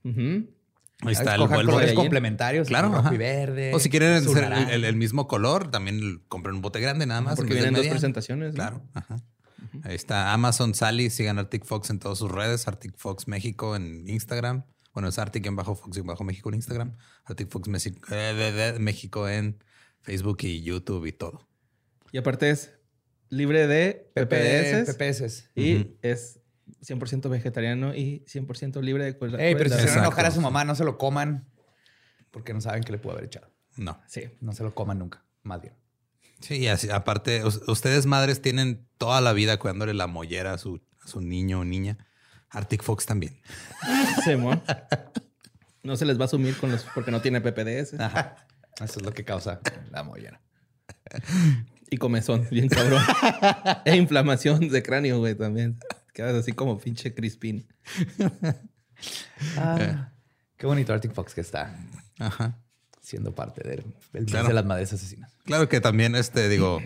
[0.05, 0.49] Ujú.
[1.03, 2.67] Ahí está el Escojan vuelvo colores complementarios.
[2.69, 3.73] Claro, rojo y verde.
[3.73, 7.35] O si quieren el, el- el mismo color, también compren un bote grande nada más.
[7.35, 8.49] Porque vienen dos presentaciones.
[8.51, 8.55] ¿no?
[8.55, 8.83] Claro.
[8.93, 9.17] ajá.
[9.83, 11.09] Ahí está Amazon Sally.
[11.09, 12.67] Sigan Arctic Fox en todas sus redes.
[12.67, 14.63] Arctic Fox México en Instagram.
[14.93, 16.97] Bueno, es Arctic en bajo Fox en bajo México en Instagram.
[17.25, 19.63] Arctic Fox eh, de- de- México en
[20.01, 21.47] Facebook y YouTube y todo.
[22.11, 22.73] Y aparte es
[23.29, 24.25] libre de PP,
[24.85, 25.49] PPDS PPS.
[25.55, 25.97] y Ujú.
[26.01, 26.39] es
[26.81, 30.31] 100% vegetariano y 100% libre de col- Ey, pero si se van a enojar a
[30.31, 31.47] su mamá, no se lo coman.
[32.31, 33.51] Porque no saben qué le pudo haber echado.
[33.77, 34.01] No.
[34.07, 34.23] Sí.
[34.41, 35.23] No se lo coman nunca.
[35.43, 35.73] Más bien.
[36.39, 40.57] Sí, y así, aparte, us- ustedes madres tienen toda la vida cuidándole la mollera a
[40.57, 41.97] su, a su niño o niña.
[42.51, 43.37] Arctic Fox también.
[44.23, 44.61] Simón.
[45.83, 48.35] No se les va a asumir con los porque no tiene PPDS Ajá.
[48.81, 49.59] Eso es lo que causa
[49.91, 50.41] la mollera.
[51.89, 53.01] y comezón, bien cabrón.
[53.85, 55.77] e inflamación de cráneo, güey, también.
[56.13, 57.67] Quedas así como pinche crispín.
[59.57, 60.11] Ah,
[60.57, 61.75] qué bonito Arctic Fox que está
[62.19, 62.57] Ajá.
[63.01, 64.47] siendo parte del, del Claro.
[64.47, 65.31] de las madres asesinas.
[65.43, 66.81] Claro que también, este, digo,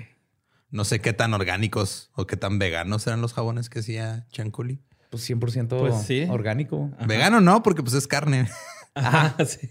[0.70, 4.82] no sé qué tan orgánicos o qué tan veganos eran los jabones que hacía Chanculi.
[5.16, 6.28] Pues 100% Pues sí.
[6.30, 6.92] orgánico.
[7.06, 8.50] Vegano no, porque pues es carne.
[8.96, 9.70] Ajá, sí.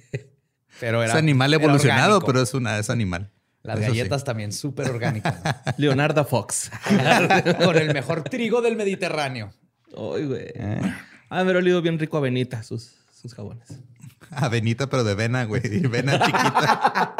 [0.81, 3.31] Pero era, es animal evolucionado, pero es una es animal.
[3.63, 3.99] Las Eso sí.
[3.99, 5.37] galletas también súper orgánicas.
[5.79, 6.71] Leonardo Fox.
[7.65, 9.53] Con el mejor trigo del Mediterráneo.
[9.97, 10.53] Ay, güey.
[11.31, 13.69] Ah, me ha olido bien rico a Benita sus, sus jabones.
[14.31, 15.63] Avenita, pero de vena, güey.
[15.65, 17.15] Y Vena chiquita.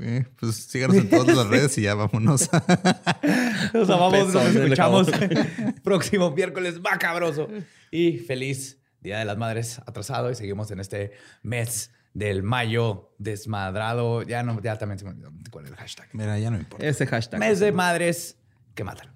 [0.00, 2.48] Eh, pues síganos en todas las redes y ya vámonos.
[3.74, 5.08] Nos amamos, nos del escuchamos
[5.82, 7.48] próximo miércoles macabroso.
[7.90, 10.30] Y feliz Día de las Madres atrasado.
[10.30, 11.12] Y seguimos en este
[11.42, 14.22] mes del mayo desmadrado.
[14.22, 16.08] Ya no, ya también se me olvidó cuál es el hashtag.
[16.12, 16.86] Mira, ya no importa.
[16.86, 17.40] Ese hashtag.
[17.40, 18.38] Mes de madres
[18.74, 19.08] que matan.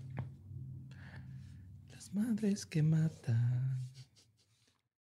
[1.91, 3.72] Las madres que matan.